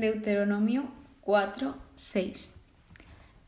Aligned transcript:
Deuteronomio 0.00 0.84
4, 1.22 1.76
6. 1.94 2.56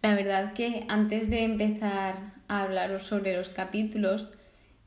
La 0.02 0.14
verdad 0.14 0.52
que 0.54 0.84
antes 0.88 1.28
de 1.30 1.44
empezar 1.44 2.34
a 2.48 2.62
hablaros 2.62 3.02
sobre 3.02 3.36
los 3.36 3.50
capítulos, 3.50 4.28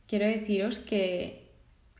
quiero 0.07 0.25
deciros 0.25 0.79
que 0.79 1.43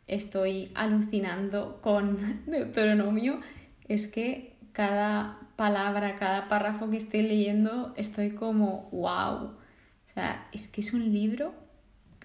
estoy 0.08 0.72
alucinando 0.76 1.80
con 1.82 2.18
Deuteronomio. 2.46 3.40
Es 3.88 4.08
que 4.08 4.56
cada 4.72 5.40
palabra, 5.56 6.16
cada 6.16 6.48
párrafo 6.48 6.90
que 6.90 6.98
estoy 6.98 7.22
leyendo, 7.24 7.94
estoy 7.96 8.32
como, 8.32 8.90
wow. 8.92 9.46
O 9.46 10.14
sea, 10.14 10.48
es 10.52 10.68
que 10.68 10.82
es 10.82 10.94
un 10.94 11.12
libro 11.12 11.54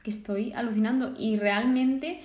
que 0.03 0.11
estoy 0.11 0.53
alucinando 0.53 1.15
y 1.19 1.37
realmente, 1.37 2.21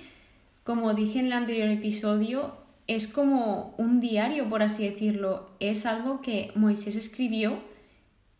como 0.62 0.94
dije 0.94 1.18
en 1.18 1.26
el 1.26 1.32
anterior 1.32 1.68
episodio, 1.68 2.63
es 2.86 3.08
como 3.08 3.74
un 3.78 4.00
diario, 4.00 4.48
por 4.48 4.62
así 4.62 4.88
decirlo. 4.88 5.46
Es 5.60 5.86
algo 5.86 6.20
que 6.20 6.52
Moisés 6.54 6.96
escribió 6.96 7.58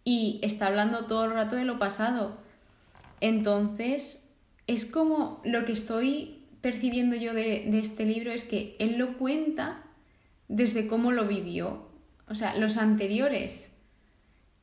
y 0.05 0.39
está 0.43 0.67
hablando 0.67 1.07
todo 1.07 1.25
el 1.25 1.33
rato 1.33 1.57
de 1.57 1.65
lo 1.65 1.79
pasado. 1.79 2.39
Entonces, 3.21 4.25
es 4.67 4.85
como 4.87 5.41
lo 5.45 5.65
que 5.65 5.73
estoy 5.73 6.43
percibiendo 6.61 7.17
yo 7.17 7.35
de, 7.35 7.67
de 7.71 7.79
este 7.79 8.05
libro 8.05 8.33
es 8.33 8.45
que 8.45 8.77
él 8.79 8.97
lo 8.99 9.19
cuenta 9.19 9.83
desde 10.49 10.87
cómo 10.87 11.13
lo 11.13 11.27
vivió. 11.27 11.89
O 12.29 12.35
sea, 12.35 12.57
los 12.57 12.77
anteriores, 12.77 13.73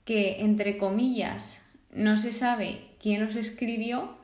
que 0.05 0.41
entre 0.41 0.77
comillas 0.77 1.63
no 1.91 2.17
se 2.17 2.31
sabe 2.31 2.87
quién 2.99 3.23
los 3.23 3.35
escribió, 3.35 4.15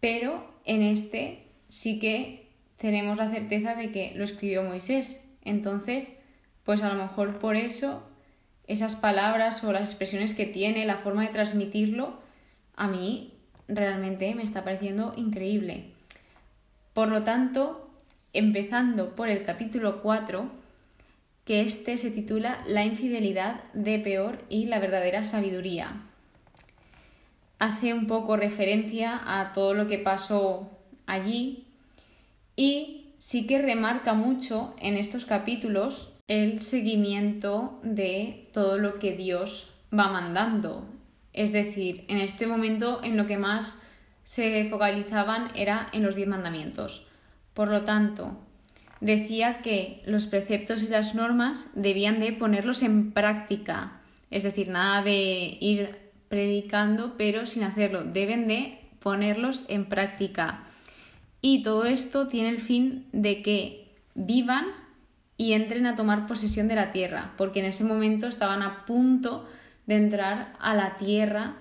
pero 0.00 0.54
en 0.64 0.82
este 0.82 1.46
sí 1.68 1.98
que 1.98 2.49
tenemos 2.80 3.18
la 3.18 3.28
certeza 3.28 3.74
de 3.74 3.92
que 3.92 4.14
lo 4.16 4.24
escribió 4.24 4.62
Moisés. 4.62 5.20
Entonces, 5.44 6.12
pues 6.64 6.82
a 6.82 6.88
lo 6.88 6.94
mejor 6.94 7.38
por 7.38 7.54
eso 7.54 8.02
esas 8.66 8.96
palabras 8.96 9.62
o 9.64 9.72
las 9.72 9.90
expresiones 9.90 10.32
que 10.32 10.46
tiene, 10.46 10.86
la 10.86 10.96
forma 10.96 11.22
de 11.22 11.28
transmitirlo, 11.28 12.18
a 12.76 12.88
mí 12.88 13.34
realmente 13.68 14.34
me 14.34 14.42
está 14.42 14.64
pareciendo 14.64 15.12
increíble. 15.14 15.90
Por 16.94 17.10
lo 17.10 17.22
tanto, 17.22 17.90
empezando 18.32 19.14
por 19.14 19.28
el 19.28 19.42
capítulo 19.42 20.00
4, 20.00 20.50
que 21.44 21.60
este 21.60 21.98
se 21.98 22.10
titula 22.10 22.62
La 22.66 22.82
infidelidad 22.84 23.62
de 23.74 23.98
peor 23.98 24.38
y 24.48 24.66
la 24.66 24.78
verdadera 24.78 25.22
sabiduría. 25.24 26.00
Hace 27.58 27.92
un 27.92 28.06
poco 28.06 28.38
referencia 28.38 29.20
a 29.22 29.52
todo 29.52 29.74
lo 29.74 29.86
que 29.86 29.98
pasó 29.98 30.70
allí 31.06 31.66
y 32.60 33.14
sí 33.16 33.46
que 33.46 33.56
remarca 33.56 34.12
mucho 34.12 34.74
en 34.78 34.98
estos 34.98 35.24
capítulos 35.24 36.12
el 36.28 36.60
seguimiento 36.60 37.80
de 37.82 38.50
todo 38.52 38.76
lo 38.76 38.98
que 38.98 39.12
Dios 39.12 39.70
va 39.98 40.08
mandando. 40.08 40.84
Es 41.32 41.52
decir, 41.52 42.04
en 42.08 42.18
este 42.18 42.46
momento 42.46 43.00
en 43.02 43.16
lo 43.16 43.24
que 43.24 43.38
más 43.38 43.76
se 44.24 44.66
focalizaban 44.66 45.48
era 45.54 45.86
en 45.94 46.02
los 46.02 46.16
diez 46.16 46.28
mandamientos. 46.28 47.06
Por 47.54 47.68
lo 47.68 47.84
tanto, 47.84 48.36
decía 49.00 49.62
que 49.62 50.02
los 50.04 50.26
preceptos 50.26 50.82
y 50.82 50.88
las 50.88 51.14
normas 51.14 51.70
debían 51.74 52.20
de 52.20 52.34
ponerlos 52.34 52.82
en 52.82 53.12
práctica. 53.12 54.02
Es 54.30 54.42
decir, 54.42 54.68
nada 54.68 55.02
de 55.02 55.56
ir 55.62 55.98
predicando 56.28 57.16
pero 57.16 57.46
sin 57.46 57.62
hacerlo. 57.62 58.04
Deben 58.04 58.46
de 58.48 58.78
ponerlos 58.98 59.64
en 59.68 59.86
práctica. 59.86 60.66
Y 61.40 61.62
todo 61.62 61.84
esto 61.84 62.28
tiene 62.28 62.50
el 62.50 62.60
fin 62.60 63.06
de 63.12 63.42
que 63.42 63.94
vivan 64.14 64.66
y 65.36 65.54
entren 65.54 65.86
a 65.86 65.94
tomar 65.94 66.26
posesión 66.26 66.68
de 66.68 66.74
la 66.74 66.90
tierra, 66.90 67.32
porque 67.36 67.60
en 67.60 67.66
ese 67.66 67.84
momento 67.84 68.26
estaban 68.26 68.62
a 68.62 68.84
punto 68.84 69.46
de 69.86 69.96
entrar 69.96 70.52
a 70.60 70.74
la 70.74 70.96
tierra 70.96 71.56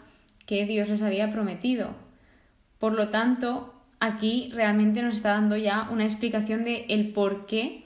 que 0.46 0.66
Dios 0.66 0.90
les 0.90 1.02
había 1.02 1.30
prometido. 1.30 1.96
Por 2.78 2.94
lo 2.94 3.10
tanto, 3.10 3.74
aquí 4.00 4.50
realmente 4.54 5.02
nos 5.02 5.16
está 5.16 5.30
dando 5.30 5.56
ya 5.56 5.88
una 5.92 6.04
explicación 6.04 6.64
de 6.64 6.86
el 6.90 7.14
por 7.14 7.46
qué 7.46 7.86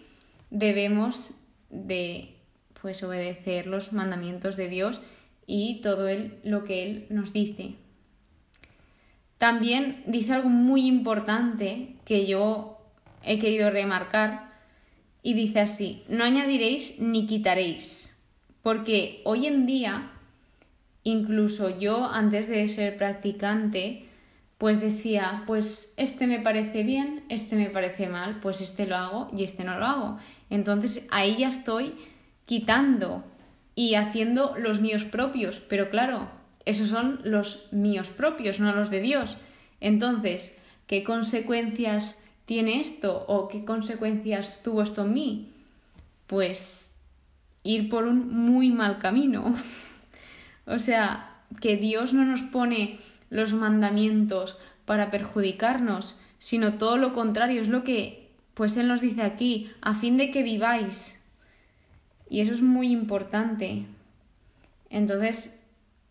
debemos 0.49 1.33
de 1.69 2.35
pues 2.81 3.03
obedecer 3.03 3.67
los 3.67 3.93
mandamientos 3.93 4.57
de 4.57 4.69
Dios 4.69 5.01
y 5.45 5.81
todo 5.81 6.07
lo 6.43 6.63
que 6.63 6.83
él 6.83 7.05
nos 7.09 7.33
dice. 7.33 7.75
También 9.43 10.01
dice 10.05 10.31
algo 10.31 10.47
muy 10.47 10.85
importante 10.87 11.97
que 12.05 12.25
yo 12.25 12.77
he 13.25 13.39
querido 13.39 13.69
remarcar 13.69 14.53
y 15.21 15.33
dice 15.33 15.59
así, 15.59 16.05
no 16.07 16.23
añadiréis 16.23 17.01
ni 17.01 17.27
quitaréis, 17.27 18.23
porque 18.61 19.21
hoy 19.25 19.47
en 19.47 19.65
día, 19.65 20.11
incluso 21.03 21.77
yo 21.77 22.05
antes 22.05 22.47
de 22.47 22.65
ser 22.69 22.95
practicante, 22.95 24.05
pues 24.57 24.79
decía, 24.79 25.43
pues 25.45 25.93
este 25.97 26.25
me 26.25 26.39
parece 26.39 26.83
bien, 26.83 27.25
este 27.27 27.57
me 27.57 27.69
parece 27.69 28.07
mal, 28.07 28.39
pues 28.39 28.61
este 28.61 28.85
lo 28.85 28.95
hago 28.95 29.27
y 29.35 29.43
este 29.43 29.65
no 29.65 29.77
lo 29.77 29.85
hago. 29.85 30.17
Entonces 30.49 31.03
ahí 31.11 31.35
ya 31.35 31.49
estoy 31.49 31.95
quitando 32.45 33.25
y 33.75 33.95
haciendo 33.95 34.55
los 34.57 34.79
míos 34.79 35.03
propios, 35.03 35.59
pero 35.59 35.89
claro, 35.89 36.29
esos 36.65 36.89
son 36.89 37.19
los 37.23 37.67
míos 37.71 38.09
propios, 38.09 38.59
no 38.59 38.73
los 38.73 38.89
de 38.89 39.01
Dios. 39.01 39.37
Entonces, 39.81 40.57
¿qué 40.87 41.03
consecuencias 41.03 42.17
tiene 42.45 42.79
esto 42.79 43.25
o 43.27 43.47
qué 43.47 43.65
consecuencias 43.65 44.61
tuvo 44.63 44.81
esto 44.81 45.03
en 45.03 45.13
mí? 45.13 45.53
Pues 46.27 46.95
ir 47.63 47.89
por 47.89 48.05
un 48.05 48.29
muy 48.29 48.71
mal 48.71 48.99
camino. 48.99 49.53
o 50.65 50.79
sea, 50.79 51.41
que 51.61 51.77
Dios 51.77 52.13
no 52.13 52.25
nos 52.25 52.43
pone 52.43 52.97
los 53.29 53.53
mandamientos 53.53 54.57
para 54.85 55.11
perjudicarnos, 55.11 56.17
sino 56.37 56.73
todo 56.77 56.97
lo 56.97 57.13
contrario, 57.13 57.61
es 57.61 57.67
lo 57.67 57.83
que 57.83 58.23
pues 58.53 58.77
Él 58.77 58.87
nos 58.87 59.01
dice 59.01 59.23
aquí, 59.23 59.71
a 59.81 59.95
fin 59.95 60.17
de 60.17 60.29
que 60.29 60.43
viváis. 60.43 61.25
Y 62.29 62.41
eso 62.41 62.53
es 62.53 62.61
muy 62.61 62.91
importante. 62.91 63.85
Entonces, 64.89 65.62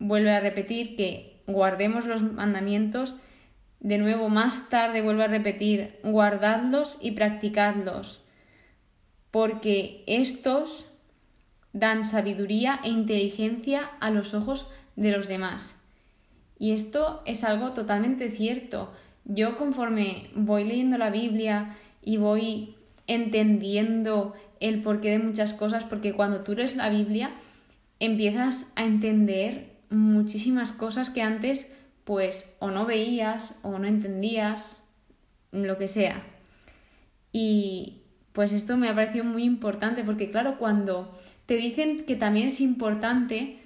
vuelve 0.03 0.31
a 0.31 0.41
repetir 0.41 0.95
que 0.95 1.41
guardemos 1.47 2.05
los 2.05 2.21
mandamientos. 2.21 3.15
De 3.79 3.97
nuevo, 3.97 4.29
más 4.29 4.69
tarde 4.69 5.01
vuelve 5.01 5.23
a 5.23 5.27
repetir, 5.27 5.99
guardadlos 6.03 6.97
y 7.01 7.11
practicadlos, 7.11 8.21
porque 9.31 10.03
estos 10.07 10.87
dan 11.71 12.05
sabiduría 12.05 12.79
e 12.83 12.89
inteligencia 12.89 13.89
a 13.99 14.11
los 14.11 14.33
ojos 14.33 14.69
de 14.95 15.11
los 15.11 15.27
demás. 15.27 15.77
Y 16.59 16.71
esto 16.71 17.23
es 17.25 17.43
algo 17.43 17.73
totalmente 17.73 18.29
cierto. 18.29 18.91
Yo 19.25 19.57
conforme 19.57 20.29
voy 20.35 20.65
leyendo 20.65 20.97
la 20.97 21.09
Biblia 21.09 21.75
y 22.01 22.17
voy 22.17 22.75
entendiendo 23.07 24.33
el 24.59 24.81
porqué 24.81 25.11
de 25.11 25.19
muchas 25.19 25.53
cosas, 25.53 25.83
porque 25.83 26.13
cuando 26.13 26.41
tú 26.41 26.53
lees 26.53 26.75
la 26.75 26.89
Biblia 26.89 27.31
empiezas 27.99 28.71
a 28.75 28.85
entender 28.85 29.72
muchísimas 29.93 30.71
cosas 30.71 31.09
que 31.09 31.21
antes 31.21 31.67
pues 32.03 32.55
o 32.59 32.71
no 32.71 32.85
veías 32.85 33.55
o 33.61 33.79
no 33.79 33.87
entendías, 33.87 34.83
lo 35.51 35.77
que 35.77 35.87
sea. 35.87 36.21
Y 37.31 38.01
pues 38.33 38.51
esto 38.51 38.77
me 38.77 38.89
ha 38.89 38.95
parecido 38.95 39.23
muy 39.23 39.43
importante 39.43 40.03
porque 40.03 40.29
claro, 40.29 40.57
cuando 40.57 41.17
te 41.45 41.55
dicen 41.55 41.97
que 41.97 42.15
también 42.15 42.47
es 42.47 42.59
importante 42.59 43.59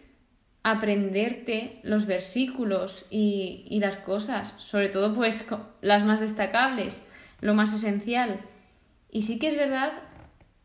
aprenderte 0.64 1.80
los 1.84 2.06
versículos 2.06 3.06
y, 3.10 3.63
y 3.69 3.80
las 3.80 3.98
cosas, 3.98 4.54
sobre 4.57 4.90
todo 4.90 5.13
pues 5.13 5.46
las 5.81 6.04
más 6.04 6.19
destacables, 6.19 7.04
lo 7.40 7.54
más 7.54 7.74
esencial. 7.74 8.42
Y 9.10 9.22
sí 9.22 9.40
que 9.40 9.48
es 9.48 9.56
verdad 9.56 9.94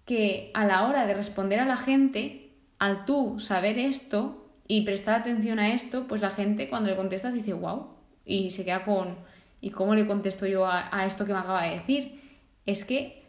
que 0.05 0.51
a 0.55 0.65
la 0.65 0.87
hora 0.89 1.07
de 1.07 1.15
responder 1.15 1.61
a 1.61 1.65
la 1.65 1.77
gente, 1.77 2.51
al 2.79 3.05
tú 3.05 3.39
saber 3.39 3.79
esto, 3.79 4.42
y 4.67 4.83
prestar 4.83 5.21
atención 5.21 5.59
a 5.59 5.73
esto, 5.73 6.07
pues 6.07 6.23
la 6.23 6.31
gente 6.31 6.69
cuando 6.69 6.91
le 6.91 6.97
contestas 6.97 7.35
dice, 7.35 7.53
wow, 7.53 7.89
y 8.25 8.51
se 8.51 8.65
queda 8.65 8.85
con, 8.85 9.17
¿y 9.61 9.71
cómo 9.71 9.95
le 9.95 10.07
contesto 10.07 10.47
yo 10.47 10.67
a, 10.67 11.05
esto 11.07 11.25
que 11.25 11.33
me 11.33 11.39
acaba 11.39 11.65
de 11.65 11.77
decir? 11.77 12.21
Es 12.67 12.85
que 12.85 13.23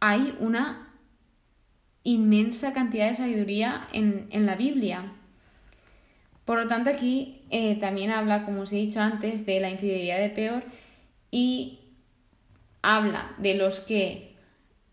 hay 0.00 0.36
una 0.40 0.94
inmensa 2.04 2.72
cantidad 2.72 3.08
de 3.08 3.14
sabiduría 3.14 3.86
en, 3.92 4.46
la 4.46 4.56
Biblia. 4.56 5.12
Por 6.44 6.58
lo 6.58 6.66
tanto, 6.66 6.90
aquí 6.90 7.42
eh, 7.50 7.76
también 7.76 8.10
habla, 8.10 8.44
como 8.44 8.62
os 8.62 8.72
he 8.72 8.76
dicho 8.76 9.00
antes, 9.00 9.46
de 9.46 9.60
la 9.60 9.70
infidelidad 9.70 10.18
de 10.18 10.30
peor 10.30 10.64
y 11.30 11.78
habla 12.82 13.34
de 13.38 13.54
los 13.54 13.80
que 13.80 14.31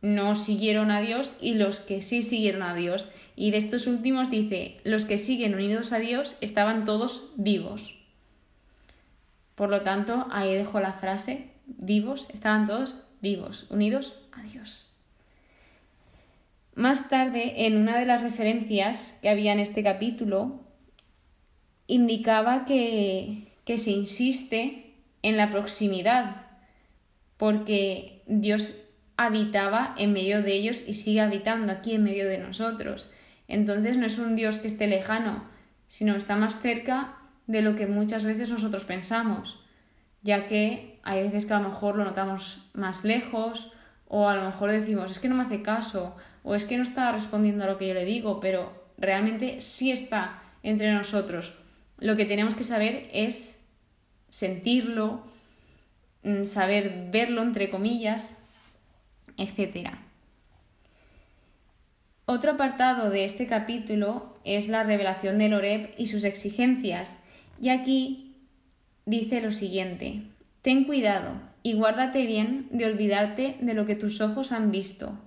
no 0.01 0.35
siguieron 0.35 0.91
a 0.91 1.01
Dios 1.01 1.35
y 1.41 1.55
los 1.55 1.79
que 1.81 2.01
sí 2.01 2.23
siguieron 2.23 2.63
a 2.63 2.73
Dios. 2.75 3.09
Y 3.35 3.51
de 3.51 3.57
estos 3.57 3.87
últimos 3.87 4.29
dice, 4.29 4.79
los 4.83 5.05
que 5.05 5.17
siguen 5.17 5.55
unidos 5.55 5.91
a 5.91 5.99
Dios 5.99 6.37
estaban 6.41 6.85
todos 6.85 7.31
vivos. 7.35 7.97
Por 9.55 9.69
lo 9.69 9.81
tanto, 9.81 10.27
ahí 10.31 10.53
dejo 10.53 10.79
la 10.79 10.93
frase, 10.93 11.49
vivos, 11.65 12.29
estaban 12.31 12.65
todos 12.65 12.97
vivos, 13.21 13.67
unidos 13.69 14.21
a 14.31 14.43
Dios. 14.43 14.89
Más 16.75 17.09
tarde, 17.09 17.65
en 17.65 17.75
una 17.75 17.99
de 17.99 18.05
las 18.05 18.21
referencias 18.21 19.17
que 19.21 19.27
había 19.27 19.51
en 19.51 19.59
este 19.59 19.83
capítulo, 19.83 20.61
indicaba 21.87 22.63
que, 22.63 23.49
que 23.65 23.77
se 23.77 23.91
insiste 23.91 24.93
en 25.23 25.35
la 25.35 25.49
proximidad, 25.49 26.45
porque 27.35 28.23
Dios 28.27 28.75
habitaba 29.19 29.93
en 29.97 30.13
medio 30.13 30.41
de 30.41 30.53
ellos 30.53 30.81
y 30.87 30.93
sigue 30.93 31.19
habitando 31.19 31.73
aquí 31.73 31.93
en 31.93 32.05
medio 32.05 32.25
de 32.25 32.37
nosotros. 32.37 33.11
Entonces 33.49 33.97
no 33.97 34.05
es 34.05 34.17
un 34.17 34.33
Dios 34.37 34.59
que 34.59 34.67
esté 34.67 34.87
lejano, 34.87 35.43
sino 35.89 36.15
está 36.15 36.37
más 36.37 36.61
cerca 36.61 37.17
de 37.45 37.61
lo 37.61 37.75
que 37.75 37.85
muchas 37.85 38.23
veces 38.23 38.49
nosotros 38.49 38.85
pensamos, 38.85 39.59
ya 40.21 40.47
que 40.47 41.01
hay 41.03 41.21
veces 41.21 41.45
que 41.45 41.53
a 41.53 41.59
lo 41.59 41.67
mejor 41.67 41.97
lo 41.97 42.05
notamos 42.05 42.69
más 42.73 43.03
lejos 43.03 43.73
o 44.07 44.29
a 44.29 44.35
lo 44.35 44.45
mejor 44.45 44.71
decimos 44.71 45.11
es 45.11 45.19
que 45.19 45.27
no 45.27 45.35
me 45.35 45.43
hace 45.43 45.61
caso 45.61 46.15
o 46.43 46.55
es 46.55 46.63
que 46.63 46.77
no 46.77 46.83
está 46.83 47.11
respondiendo 47.11 47.65
a 47.65 47.67
lo 47.67 47.77
que 47.77 47.89
yo 47.89 47.93
le 47.93 48.05
digo, 48.05 48.39
pero 48.39 48.85
realmente 48.97 49.59
sí 49.59 49.91
está 49.91 50.41
entre 50.63 50.93
nosotros. 50.93 51.55
Lo 51.97 52.15
que 52.15 52.23
tenemos 52.23 52.55
que 52.55 52.63
saber 52.63 53.09
es 53.11 53.59
sentirlo, 54.29 55.25
mm, 56.23 56.45
saber 56.45 57.09
verlo 57.11 57.41
entre 57.41 57.69
comillas 57.69 58.37
etc. 59.37 59.91
Otro 62.25 62.51
apartado 62.51 63.09
de 63.09 63.25
este 63.25 63.47
capítulo 63.47 64.37
es 64.43 64.67
la 64.69 64.83
revelación 64.83 65.39
del 65.39 65.55
Oreb 65.55 65.93
y 65.97 66.05
sus 66.07 66.23
exigencias, 66.23 67.21
y 67.59 67.69
aquí 67.69 68.35
dice 69.05 69.41
lo 69.41 69.51
siguiente, 69.51 70.21
ten 70.61 70.83
cuidado 70.83 71.41
y 71.63 71.73
guárdate 71.73 72.25
bien 72.27 72.67
de 72.71 72.85
olvidarte 72.85 73.57
de 73.59 73.73
lo 73.73 73.85
que 73.85 73.95
tus 73.95 74.21
ojos 74.21 74.51
han 74.51 74.69
visto. 74.69 75.17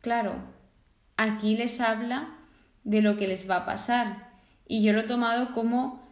Claro, 0.00 0.36
aquí 1.16 1.56
les 1.56 1.80
habla 1.80 2.28
de 2.84 3.02
lo 3.02 3.16
que 3.16 3.28
les 3.28 3.48
va 3.48 3.56
a 3.56 3.66
pasar, 3.66 4.30
y 4.66 4.82
yo 4.82 4.94
lo 4.94 5.00
he 5.00 5.04
tomado 5.04 5.52
como, 5.52 6.02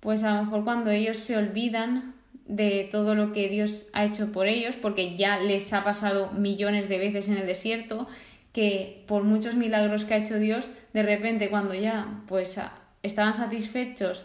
pues 0.00 0.22
a 0.22 0.34
lo 0.34 0.44
mejor 0.44 0.64
cuando 0.64 0.90
ellos 0.90 1.16
se 1.16 1.38
olvidan 1.38 2.14
de 2.46 2.88
todo 2.90 3.14
lo 3.14 3.32
que 3.32 3.48
Dios 3.48 3.86
ha 3.92 4.04
hecho 4.04 4.32
por 4.32 4.46
ellos, 4.46 4.76
porque 4.76 5.16
ya 5.16 5.38
les 5.38 5.72
ha 5.72 5.82
pasado 5.84 6.30
millones 6.32 6.88
de 6.88 6.98
veces 6.98 7.28
en 7.28 7.38
el 7.38 7.46
desierto, 7.46 8.06
que 8.52 9.04
por 9.06 9.24
muchos 9.24 9.56
milagros 9.56 10.04
que 10.04 10.14
ha 10.14 10.18
hecho 10.18 10.38
Dios, 10.38 10.70
de 10.92 11.02
repente 11.02 11.50
cuando 11.50 11.74
ya 11.74 12.22
pues 12.26 12.60
estaban 13.02 13.34
satisfechos 13.34 14.24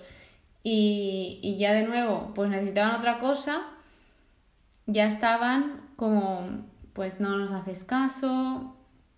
y, 0.64 1.40
y 1.42 1.58
ya 1.58 1.74
de 1.74 1.84
nuevo 1.84 2.32
pues 2.36 2.50
necesitaban 2.50 2.96
otra 2.96 3.18
cosa, 3.18 3.64
ya 4.86 5.06
estaban 5.06 5.82
como 5.96 6.66
pues 6.94 7.20
no 7.20 7.38
nos 7.38 7.52
haces 7.52 7.86
caso, 7.86 8.76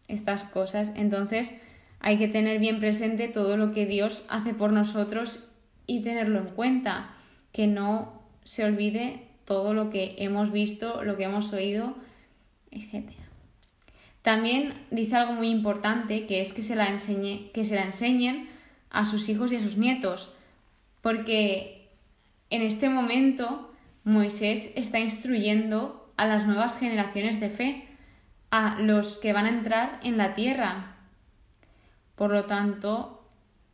estas 0.08 0.44
cosas. 0.44 0.92
Entonces 0.96 1.54
hay 2.00 2.18
que 2.18 2.28
tener 2.28 2.60
bien 2.60 2.80
presente 2.80 3.28
todo 3.28 3.58
lo 3.58 3.72
que 3.72 3.86
Dios 3.86 4.26
hace 4.30 4.54
por 4.54 4.72
nosotros 4.72 5.48
y 5.88 6.02
tenerlo 6.02 6.40
en 6.40 6.50
cuenta, 6.50 7.10
que 7.52 7.68
no 7.68 8.21
se 8.44 8.64
olvide 8.64 9.28
todo 9.46 9.74
lo 9.74 9.90
que 9.90 10.16
hemos 10.20 10.52
visto, 10.52 11.04
lo 11.04 11.18
que 11.18 11.26
hemos 11.26 11.52
oído, 11.54 11.96
etc. 12.72 13.12
También 14.22 14.74
dice 14.92 15.16
algo 15.16 15.34
muy 15.34 15.50
importante, 15.50 16.28
que 16.28 16.42
es 16.42 16.54
que 16.54 16.64
se 16.64 16.76
la, 16.76 16.90
enseñe, 16.90 17.52
que 17.54 17.66
se 17.66 17.76
la 17.76 17.84
enseñen 17.84 18.48
a 18.90 19.06
sus 19.06 19.30
hijos 19.30 19.52
y 19.52 19.56
a 19.56 19.62
sus 19.62 19.78
nietos, 19.78 20.30
porque 21.02 21.90
en 22.50 22.62
este 22.62 22.90
momento 22.90 23.74
Moisés 24.04 24.72
está 24.76 25.00
instruyendo 25.00 26.12
a 26.18 26.28
las 26.28 26.46
nuevas 26.46 26.78
generaciones 26.78 27.40
de 27.40 27.50
fe, 27.50 27.88
a 28.52 28.80
los 28.80 29.18
que 29.18 29.34
van 29.34 29.46
a 29.46 29.50
entrar 29.50 30.00
en 30.04 30.18
la 30.18 30.34
tierra. 30.34 30.96
Por 32.16 32.32
lo 32.32 32.46
tanto, 32.46 33.24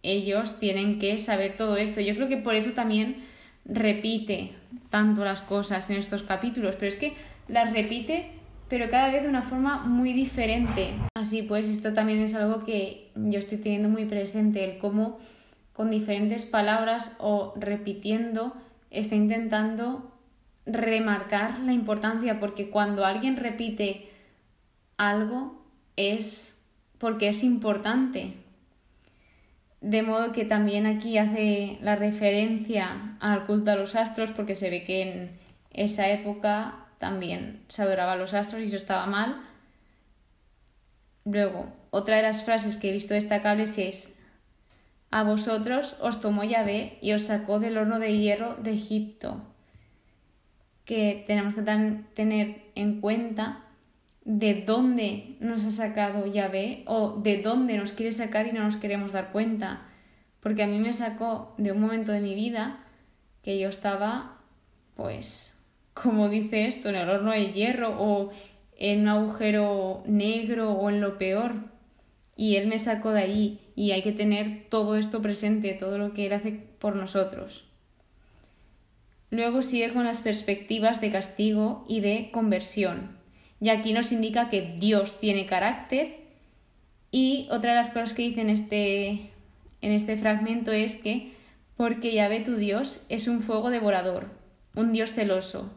ellos 0.03 0.59
tienen 0.59 0.99
que 0.99 1.17
saber 1.19 1.57
todo 1.57 1.75
esto. 1.77 1.99
Yo 1.99 2.15
creo 2.15 2.27
que 2.27 2.37
por 2.37 2.55
eso 2.55 2.71
también 2.71 3.17
repite 3.65 4.53
tanto 4.89 5.23
las 5.23 5.41
cosas 5.41 5.89
en 5.89 5.97
estos 5.97 6.23
capítulos, 6.23 6.75
pero 6.75 6.87
es 6.87 6.97
que 6.97 7.13
las 7.47 7.73
repite 7.73 8.37
pero 8.69 8.89
cada 8.89 9.09
vez 9.09 9.23
de 9.23 9.29
una 9.29 9.41
forma 9.41 9.83
muy 9.83 10.13
diferente. 10.13 10.89
Así 11.15 11.41
pues, 11.41 11.69
esto 11.69 11.93
también 11.93 12.19
es 12.19 12.33
algo 12.33 12.65
que 12.65 13.11
yo 13.15 13.39
estoy 13.39 13.57
teniendo 13.57 13.89
muy 13.89 14.05
presente, 14.05 14.63
el 14.63 14.77
cómo 14.77 15.19
con 15.73 15.89
diferentes 15.89 16.45
palabras 16.45 17.13
o 17.19 17.53
repitiendo 17.55 18.53
está 18.89 19.15
intentando 19.15 20.11
remarcar 20.65 21.59
la 21.59 21.71
importancia, 21.71 22.39
porque 22.39 22.69
cuando 22.69 23.05
alguien 23.05 23.37
repite 23.37 24.09
algo 24.97 25.63
es 25.95 26.61
porque 26.97 27.29
es 27.29 27.43
importante. 27.43 28.33
De 29.81 30.01
modo 30.01 30.31
que 30.31 30.43
también 30.43 30.87
aquí 30.87 31.17
hace 31.17 31.77
la 31.81 31.95
referencia 31.95 33.15
al 33.19 33.45
culto 33.45 33.71
a 33.71 33.75
los 33.75 33.95
astros 33.95 34.31
porque 34.31 34.55
se 34.55 34.69
ve 34.69 34.83
que 34.83 35.01
en 35.01 35.39
esa 35.71 36.09
época 36.09 36.87
también 36.97 37.63
se 37.67 37.83
adoraba 37.83 38.13
a 38.13 38.17
los 38.17 38.33
astros 38.33 38.61
y 38.61 38.65
eso 38.65 38.75
estaba 38.75 39.05
mal. 39.05 39.41
Luego, 41.25 41.71
otra 41.91 42.17
de 42.17 42.23
las 42.23 42.43
frases 42.43 42.77
que 42.77 42.89
he 42.89 42.93
visto 42.93 43.13
destacables 43.13 43.77
es 43.77 44.15
A 45.11 45.23
vosotros 45.23 45.95
os 46.01 46.19
tomó 46.19 46.43
Yahvé 46.43 46.97
y 47.01 47.13
os 47.13 47.23
sacó 47.23 47.59
del 47.59 47.77
horno 47.77 47.99
de 47.99 48.17
hierro 48.17 48.55
de 48.55 48.71
Egipto. 48.71 49.41
Que 50.85 51.23
tenemos 51.27 51.53
que 51.53 51.61
tener 51.61 52.61
en 52.75 52.99
cuenta 52.99 53.66
de 54.27 54.55
dónde 54.55 55.37
nos 55.39 55.63
ha 55.63 55.71
sacado 55.71 56.25
Yahvé 56.25 56.83
o 56.85 57.11
de 57.23 57.41
dónde 57.41 57.77
nos 57.77 57.93
quiere 57.93 58.11
sacar 58.11 58.45
y 58.45 58.51
no 58.51 58.61
nos 58.61 58.75
queremos 58.75 59.13
dar 59.13 59.31
cuenta. 59.31 59.87
Porque 60.41 60.63
a 60.63 60.67
mí 60.67 60.79
me 60.79 60.91
sacó 60.91 61.55
de 61.57 61.71
un 61.71 61.79
momento 61.79 62.11
de 62.11 62.19
mi 62.19 62.35
vida 62.35 62.83
que 63.41 63.57
yo 63.57 63.69
estaba, 63.69 64.41
pues, 64.95 65.57
como 65.93 66.27
dice 66.27 66.67
esto, 66.67 66.89
en 66.89 66.95
el 66.95 67.09
horno 67.09 67.31
de 67.31 67.53
hierro 67.53 67.95
o 67.97 68.31
en 68.77 69.03
un 69.03 69.07
agujero 69.07 70.03
negro 70.05 70.73
o 70.73 70.89
en 70.89 70.99
lo 70.99 71.17
peor. 71.17 71.53
Y 72.35 72.57
Él 72.57 72.67
me 72.67 72.79
sacó 72.79 73.11
de 73.11 73.21
allí 73.21 73.59
y 73.77 73.91
hay 73.91 74.01
que 74.01 74.11
tener 74.11 74.67
todo 74.67 74.97
esto 74.97 75.21
presente, 75.21 75.71
todo 75.73 75.97
lo 75.97 76.13
que 76.13 76.25
Él 76.25 76.33
hace 76.33 76.51
por 76.51 76.97
nosotros. 76.97 77.63
Luego 79.29 79.61
sigue 79.61 79.93
con 79.93 80.03
las 80.03 80.19
perspectivas 80.19 80.99
de 80.99 81.11
castigo 81.11 81.85
y 81.87 82.01
de 82.01 82.29
conversión. 82.33 83.16
Y 83.59 83.69
aquí 83.69 83.93
nos 83.93 84.11
indica 84.11 84.49
que 84.49 84.75
Dios 84.77 85.19
tiene 85.19 85.45
carácter. 85.45 86.19
Y 87.11 87.47
otra 87.51 87.71
de 87.71 87.77
las 87.77 87.89
cosas 87.89 88.13
que 88.13 88.23
dice 88.23 88.41
en 88.41 88.49
este, 88.49 89.09
en 89.81 89.91
este 89.91 90.17
fragmento 90.17 90.71
es 90.71 90.97
que 90.97 91.33
porque 91.75 92.13
Yahvé 92.13 92.41
tu 92.41 92.55
Dios 92.55 93.05
es 93.07 93.27
un 93.27 93.39
fuego 93.39 93.69
devorador, 93.69 94.31
un 94.75 94.91
Dios 94.91 95.13
celoso. 95.13 95.71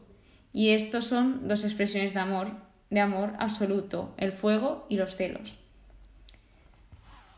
Y 0.52 0.70
estos 0.70 1.04
son 1.04 1.46
dos 1.46 1.64
expresiones 1.64 2.14
de 2.14 2.20
amor, 2.20 2.52
de 2.88 3.00
amor 3.00 3.34
absoluto, 3.38 4.14
el 4.16 4.32
fuego 4.32 4.86
y 4.88 4.96
los 4.96 5.14
celos. 5.14 5.54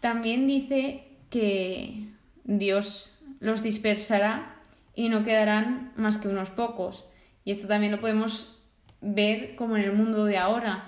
También 0.01 0.47
dice 0.47 1.05
que 1.29 2.09
Dios 2.45 3.23
los 3.41 3.63
dispersará 3.63 4.61
y 4.95 5.09
no 5.09 5.25
quedarán 5.25 5.93
más 5.97 6.19
que 6.19 6.29
unos 6.29 6.51
pocos. 6.51 7.05
Y 7.45 7.51
esto 7.51 7.69
también 7.69 7.93
lo 7.93 8.01
podemos 8.01 8.62
ver 9.03 9.57
como 9.57 9.77
en 9.77 9.83
el 9.83 9.93
mundo 9.93 10.25
de 10.25 10.39
ahora, 10.39 10.85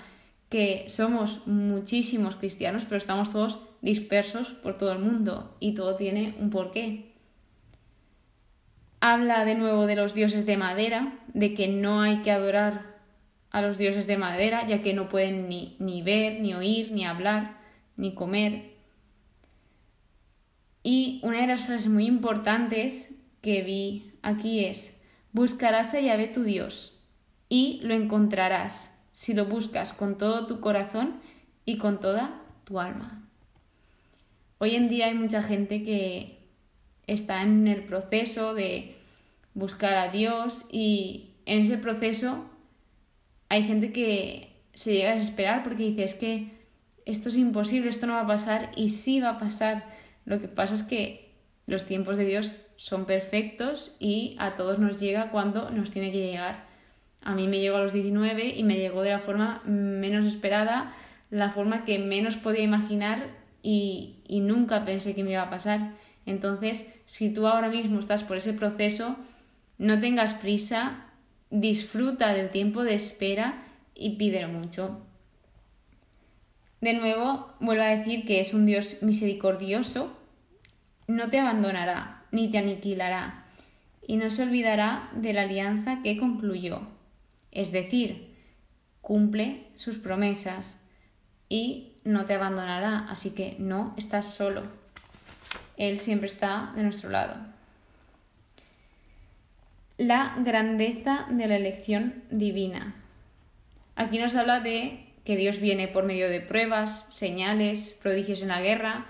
que 0.49 0.85
somos 0.87 1.45
muchísimos 1.45 2.35
cristianos, 2.35 2.85
pero 2.85 2.97
estamos 2.97 3.31
todos 3.31 3.59
dispersos 3.81 4.53
por 4.53 4.77
todo 4.77 4.93
el 4.93 4.99
mundo 4.99 5.55
y 5.59 5.73
todo 5.73 5.95
tiene 5.95 6.33
un 6.39 6.49
porqué. 6.49 7.11
Habla 9.01 9.45
de 9.45 9.55
nuevo 9.55 9.85
de 9.85 9.95
los 9.95 10.13
dioses 10.13 10.45
de 10.45 10.57
madera, 10.57 11.19
de 11.33 11.53
que 11.53 11.67
no 11.67 12.01
hay 12.01 12.21
que 12.21 12.31
adorar 12.31 12.95
a 13.51 13.61
los 13.61 13.77
dioses 13.77 14.07
de 14.07 14.17
madera, 14.17 14.65
ya 14.65 14.81
que 14.81 14.93
no 14.93 15.09
pueden 15.09 15.47
ni, 15.49 15.75
ni 15.79 16.01
ver, 16.01 16.39
ni 16.39 16.53
oír, 16.53 16.91
ni 16.91 17.05
hablar, 17.05 17.57
ni 17.97 18.13
comer. 18.13 18.73
Y 20.83 21.19
una 21.23 21.41
de 21.41 21.47
las 21.47 21.61
frases 21.61 21.87
muy 21.87 22.05
importantes 22.05 23.15
que 23.41 23.61
vi 23.61 24.13
aquí 24.21 24.65
es, 24.65 25.01
buscarás 25.31 25.93
a 25.93 25.99
Yahvé 25.99 26.27
tu 26.27 26.43
Dios 26.43 26.94
y 27.55 27.79
lo 27.83 27.93
encontrarás 27.93 28.99
si 29.13 29.33
lo 29.33 29.45
buscas 29.45 29.93
con 29.93 30.17
todo 30.17 30.45
tu 30.45 30.59
corazón 30.59 31.21
y 31.63 31.77
con 31.77 32.01
toda 32.01 32.41
tu 32.65 32.81
alma. 32.81 33.23
Hoy 34.57 34.75
en 34.75 34.89
día 34.89 35.05
hay 35.05 35.13
mucha 35.13 35.41
gente 35.41 35.81
que 35.81 36.37
está 37.07 37.43
en 37.43 37.69
el 37.69 37.85
proceso 37.85 38.53
de 38.53 38.97
buscar 39.53 39.95
a 39.95 40.09
Dios 40.09 40.65
y 40.69 41.29
en 41.45 41.59
ese 41.59 41.77
proceso 41.77 42.43
hay 43.47 43.63
gente 43.63 43.93
que 43.93 44.51
se 44.73 44.91
llega 44.91 45.11
a 45.11 45.13
desesperar 45.13 45.63
porque 45.63 45.83
dice 45.83 46.03
es 46.03 46.15
que 46.15 46.51
esto 47.05 47.29
es 47.29 47.37
imposible, 47.37 47.89
esto 47.89 48.05
no 48.05 48.15
va 48.15 48.23
a 48.23 48.27
pasar 48.27 48.71
y 48.75 48.89
sí 48.89 49.21
va 49.21 49.29
a 49.29 49.37
pasar. 49.37 49.85
Lo 50.25 50.41
que 50.41 50.49
pasa 50.49 50.73
es 50.73 50.83
que 50.83 51.31
los 51.67 51.85
tiempos 51.85 52.17
de 52.17 52.25
Dios 52.25 52.57
son 52.75 53.05
perfectos 53.05 53.95
y 53.97 54.35
a 54.39 54.55
todos 54.55 54.77
nos 54.77 54.99
llega 54.99 55.31
cuando 55.31 55.71
nos 55.71 55.89
tiene 55.89 56.11
que 56.11 56.19
llegar. 56.19 56.74
A 57.25 57.35
mí 57.35 57.47
me 57.47 57.59
llegó 57.59 57.77
a 57.77 57.81
los 57.81 57.91
19 57.91 58.53
y 58.55 58.63
me 58.63 58.77
llegó 58.77 59.01
de 59.01 59.09
la 59.09 59.19
forma 59.19 59.61
menos 59.65 60.25
esperada, 60.25 60.93
la 61.29 61.49
forma 61.49 61.83
que 61.83 61.99
menos 61.99 62.37
podía 62.37 62.63
imaginar 62.63 63.27
y, 63.61 64.19
y 64.27 64.39
nunca 64.39 64.85
pensé 64.85 65.15
que 65.15 65.23
me 65.23 65.31
iba 65.31 65.41
a 65.41 65.49
pasar. 65.49 65.91
Entonces, 66.25 66.85
si 67.05 67.33
tú 67.33 67.47
ahora 67.47 67.69
mismo 67.69 67.99
estás 67.99 68.23
por 68.23 68.37
ese 68.37 68.53
proceso, 68.53 69.17
no 69.77 69.99
tengas 69.99 70.35
prisa, 70.35 71.07
disfruta 71.49 72.33
del 72.33 72.49
tiempo 72.51 72.83
de 72.83 72.93
espera 72.93 73.61
y 73.93 74.17
pídelo 74.17 74.47
mucho. 74.47 75.01
De 76.81 76.93
nuevo, 76.93 77.53
vuelvo 77.59 77.83
a 77.83 77.87
decir 77.87 78.25
que 78.25 78.39
es 78.39 78.53
un 78.53 78.65
Dios 78.65 78.97
misericordioso, 79.01 80.15
no 81.07 81.29
te 81.29 81.39
abandonará 81.39 82.23
ni 82.31 82.49
te 82.49 82.59
aniquilará 82.59 83.45
y 84.07 84.17
no 84.17 84.29
se 84.29 84.43
olvidará 84.43 85.09
de 85.15 85.33
la 85.33 85.43
alianza 85.43 86.01
que 86.03 86.17
concluyó. 86.17 86.94
Es 87.55 87.71
decir, 87.71 88.35
cumple 89.01 89.65
sus 89.75 89.97
promesas 89.97 90.77
y 91.49 91.93
no 92.03 92.25
te 92.25 92.33
abandonará, 92.33 93.07
así 93.09 93.31
que 93.31 93.55
no 93.57 93.95
estás 93.97 94.35
solo. 94.35 94.63
Él 95.77 95.97
siempre 95.97 96.27
está 96.27 96.73
de 96.75 96.83
nuestro 96.83 97.09
lado. 97.09 97.37
La 99.97 100.35
grandeza 100.43 101.27
de 101.29 101.47
la 101.47 101.55
elección 101.55 102.23
divina. 102.29 102.93
Aquí 103.95 104.19
nos 104.19 104.35
habla 104.35 104.59
de 104.59 105.07
que 105.23 105.37
Dios 105.37 105.59
viene 105.59 105.87
por 105.87 106.03
medio 106.03 106.29
de 106.29 106.41
pruebas, 106.41 107.05
señales, 107.09 107.97
prodigios 108.01 108.41
en 108.41 108.49
la 108.49 108.61
guerra, 108.61 109.05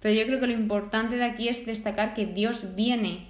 pero 0.00 0.14
yo 0.14 0.24
creo 0.26 0.38
que 0.38 0.46
lo 0.46 0.52
importante 0.52 1.16
de 1.16 1.24
aquí 1.24 1.48
es 1.48 1.66
destacar 1.66 2.14
que 2.14 2.26
Dios 2.26 2.76
viene 2.76 3.26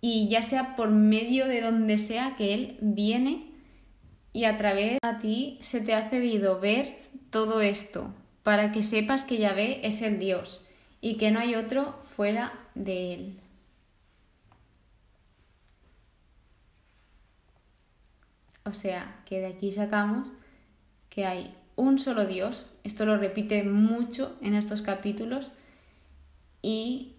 y 0.00 0.28
ya 0.28 0.42
sea 0.42 0.76
por 0.76 0.90
medio 0.90 1.48
de 1.48 1.60
donde 1.60 1.98
sea 1.98 2.36
que 2.36 2.54
Él 2.54 2.76
viene 2.80 3.53
y 4.34 4.44
a 4.44 4.58
través 4.58 4.98
de 5.00 5.14
ti 5.20 5.58
se 5.60 5.80
te 5.80 5.94
ha 5.94 6.10
cedido 6.10 6.60
ver 6.60 6.98
todo 7.30 7.62
esto 7.62 8.12
para 8.42 8.72
que 8.72 8.82
sepas 8.82 9.24
que 9.24 9.38
Yahvé 9.38 9.86
es 9.86 10.02
el 10.02 10.18
Dios 10.18 10.66
y 11.00 11.16
que 11.16 11.30
no 11.30 11.38
hay 11.38 11.54
otro 11.54 11.94
fuera 12.02 12.52
de 12.74 13.14
Él. 13.14 13.40
O 18.64 18.72
sea, 18.72 19.22
que 19.24 19.40
de 19.40 19.46
aquí 19.46 19.70
sacamos 19.70 20.28
que 21.10 21.26
hay 21.26 21.54
un 21.76 21.98
solo 21.98 22.26
Dios, 22.26 22.66
esto 22.82 23.06
lo 23.06 23.16
repite 23.16 23.62
mucho 23.62 24.36
en 24.42 24.54
estos 24.54 24.82
capítulos, 24.82 25.52
y 26.60 27.12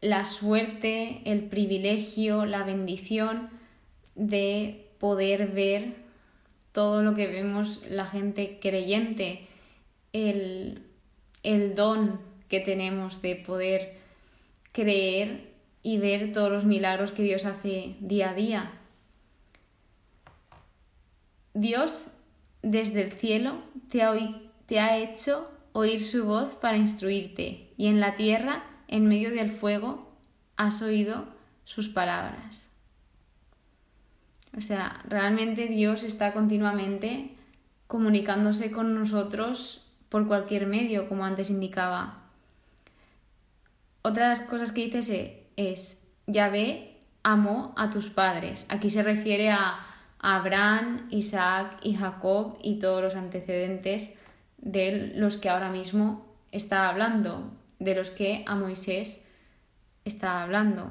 la 0.00 0.24
suerte, 0.24 1.20
el 1.24 1.44
privilegio, 1.44 2.46
la 2.46 2.64
bendición 2.64 3.50
de 4.14 4.88
poder 4.98 5.48
ver 5.48 6.07
todo 6.72 7.02
lo 7.02 7.14
que 7.14 7.26
vemos 7.26 7.82
la 7.88 8.06
gente 8.06 8.58
creyente, 8.60 9.46
el, 10.12 10.82
el 11.42 11.74
don 11.74 12.20
que 12.48 12.60
tenemos 12.60 13.22
de 13.22 13.36
poder 13.36 13.98
creer 14.72 15.52
y 15.82 15.98
ver 15.98 16.32
todos 16.32 16.50
los 16.50 16.64
milagros 16.64 17.12
que 17.12 17.22
Dios 17.22 17.44
hace 17.44 17.96
día 18.00 18.30
a 18.30 18.34
día. 18.34 18.72
Dios 21.54 22.08
desde 22.62 23.02
el 23.02 23.12
cielo 23.12 23.62
te 23.88 24.02
ha, 24.02 24.12
te 24.66 24.80
ha 24.80 24.98
hecho 24.98 25.50
oír 25.72 26.00
su 26.00 26.24
voz 26.24 26.56
para 26.56 26.76
instruirte 26.76 27.70
y 27.76 27.86
en 27.86 28.00
la 28.00 28.16
tierra, 28.16 28.64
en 28.88 29.06
medio 29.06 29.30
del 29.30 29.50
fuego, 29.50 30.08
has 30.56 30.82
oído 30.82 31.26
sus 31.64 31.88
palabras. 31.88 32.67
O 34.58 34.60
sea, 34.60 35.00
realmente 35.08 35.68
Dios 35.68 36.02
está 36.02 36.32
continuamente 36.32 37.30
comunicándose 37.86 38.72
con 38.72 38.92
nosotros 38.92 39.86
por 40.08 40.26
cualquier 40.26 40.66
medio, 40.66 41.08
como 41.08 41.24
antes 41.24 41.48
indicaba. 41.48 42.24
Otra 44.02 44.24
de 44.24 44.30
las 44.30 44.40
cosas 44.40 44.72
que 44.72 44.88
dice 44.88 45.46
es, 45.56 46.02
Yahvé 46.26 46.98
amó 47.22 47.72
a 47.76 47.90
tus 47.90 48.10
padres. 48.10 48.66
Aquí 48.68 48.90
se 48.90 49.04
refiere 49.04 49.50
a 49.50 49.78
Abraham, 50.18 51.06
Isaac 51.10 51.78
y 51.84 51.94
Jacob 51.94 52.58
y 52.60 52.80
todos 52.80 53.00
los 53.00 53.14
antecedentes 53.14 54.10
de 54.56 55.12
los 55.14 55.38
que 55.38 55.50
ahora 55.50 55.70
mismo 55.70 56.26
está 56.50 56.88
hablando, 56.88 57.52
de 57.78 57.94
los 57.94 58.10
que 58.10 58.42
a 58.48 58.56
Moisés 58.56 59.22
está 60.04 60.42
hablando. 60.42 60.90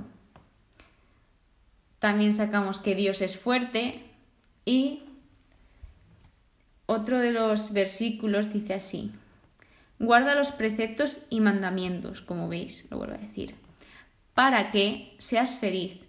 También 2.00 2.34
sacamos 2.34 2.80
que 2.80 2.96
Dios 2.96 3.22
es 3.22 3.38
fuerte 3.38 4.04
y 4.66 5.02
otro 6.86 7.20
de 7.20 7.32
los 7.32 7.74
versículos 7.74 8.52
dice 8.54 8.76
así, 8.76 9.12
guarda 10.00 10.36
los 10.36 10.52
preceptos 10.52 11.20
y 11.30 11.42
mandamientos, 11.42 12.22
como 12.22 12.48
veis, 12.48 12.86
lo 12.90 12.98
vuelvo 12.98 13.16
a 13.16 13.18
decir, 13.18 13.56
para 14.34 14.72
que 14.72 15.14
seas 15.18 15.56
feliz, 15.56 16.00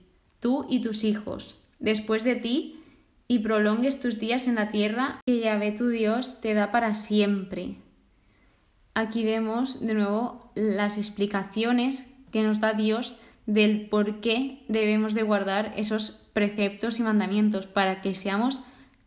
tú 0.41 0.67
y 0.69 0.81
tus 0.81 1.05
hijos, 1.05 1.59
después 1.79 2.23
de 2.23 2.37
ti, 2.37 2.79
y 3.27 3.41
prolongues 3.41 4.01
tus 4.01 4.19
días 4.19 4.49
en 4.49 4.55
la 4.55 4.71
tierra 4.71 5.21
que 5.27 5.41
Yahvé 5.41 5.73
tu 5.73 5.89
Dios 5.89 6.41
te 6.41 6.55
da 6.55 6.71
para 6.71 6.95
siempre. 6.95 7.77
Aquí 8.95 9.23
vemos 9.23 9.81
de 9.81 9.95
nuevo 9.95 10.51
las 10.55 10.97
explicaciones 10.97 12.07
que 12.33 12.43
nos 12.43 12.61
da 12.61 12.73
Dios 12.73 13.17
del 13.49 13.89
por 13.89 14.21
qué 14.21 14.63
debemos 14.69 15.15
de 15.15 15.23
guardar 15.23 15.73
esos 15.75 16.11
preceptos 16.35 16.99
y 16.99 17.03
mandamientos 17.03 17.67
para 17.67 18.03
que 18.03 18.15
seamos 18.15 18.61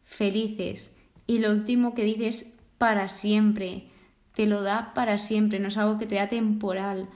felices. 0.03 0.91
Y 1.27 1.37
lo 1.37 1.51
último 1.51 1.93
que 1.93 2.03
dice 2.03 2.27
es 2.27 2.53
para 2.79 3.07
siempre. 3.07 3.85
Te 4.33 4.47
lo 4.47 4.63
da 4.63 4.95
para 4.95 5.19
siempre, 5.19 5.59
no 5.59 5.67
es 5.67 5.77
algo 5.77 5.99
que 5.99 6.07
te 6.07 6.15
da 6.15 6.27
temporal. 6.27 7.07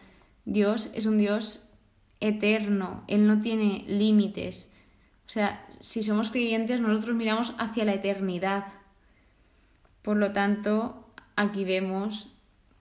Dios 0.46 0.92
es 0.94 1.08
un 1.08 1.18
Dios 1.18 1.68
eterno, 2.20 3.04
Él 3.08 3.26
no 3.26 3.40
tiene 3.40 3.84
límites. 3.88 4.70
O 5.26 5.30
sea, 5.30 5.66
si 5.80 6.04
somos 6.04 6.30
creyentes, 6.30 6.80
nosotros 6.80 7.16
miramos 7.16 7.56
hacia 7.58 7.86
la 7.86 7.96
eternidad. 7.96 8.68
Por 10.04 10.18
lo 10.18 10.32
tanto, 10.32 11.10
aquí 11.36 11.66
vemos 11.66 12.28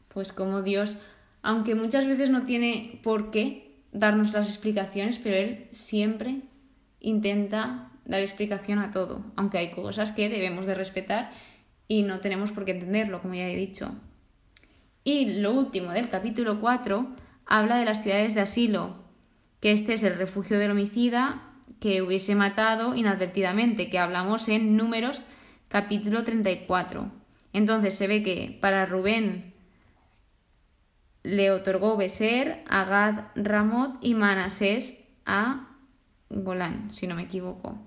pues 0.09 0.35
como 0.35 0.61
Dios, 0.61 0.99
aunque 1.41 1.75
muchas 1.75 2.07
veces 2.07 2.29
no 2.29 2.45
tiene 2.45 3.01
por 3.03 3.31
qué 3.31 3.64
darnos 3.95 4.35
las 4.35 4.49
explicaciones, 4.49 5.19
pero 5.19 5.37
Él 5.37 5.69
siempre 5.71 6.43
intenta 7.01 7.91
dar 8.05 8.21
explicación 8.21 8.79
a 8.81 8.91
todo, 8.91 9.25
aunque 9.37 9.57
hay 9.57 9.71
cosas 9.71 10.13
que 10.13 10.29
debemos 10.29 10.67
de 10.67 10.75
respetar 10.75 11.31
y 11.89 12.03
no 12.03 12.21
tenemos 12.21 12.53
por 12.53 12.67
qué 12.67 12.73
entenderlo, 12.73 13.23
como 13.23 13.35
ya 13.35 13.49
he 13.49 13.57
dicho. 13.57 13.95
Y 15.05 15.41
lo 15.41 15.53
último 15.53 15.93
del 15.93 16.09
capítulo 16.09 16.61
4 16.61 17.09
habla 17.47 17.77
de 17.77 17.85
las 17.85 18.03
ciudades 18.03 18.35
de 18.35 18.41
asilo, 18.41 18.97
que 19.61 19.73
este 19.73 19.95
es 19.95 20.03
el 20.03 20.17
refugio 20.17 20.59
del 20.59 20.73
homicida, 20.73 21.43
que 21.81 22.03
hubiese 22.03 22.35
matado 22.35 22.95
inadvertidamente, 22.95 23.89
que 23.91 23.99
hablamos 23.99 24.49
en 24.49 24.77
números 24.77 25.25
capítulo 25.69 26.25
34. 26.25 27.11
Entonces 27.53 27.95
se 27.95 28.07
ve 28.07 28.23
que 28.23 28.59
para 28.61 28.87
Rubén 28.87 29.54
le 31.25 31.51
otorgó 31.51 31.97
Beser, 31.97 32.63
a 32.69 32.85
Gad, 32.85 33.25
Ramot 33.35 33.97
y 34.03 34.15
Manasés 34.15 35.05
a 35.27 35.71
Golán, 36.29 36.93
si 36.93 37.07
no 37.07 37.17
me 37.17 37.23
equivoco. 37.23 37.79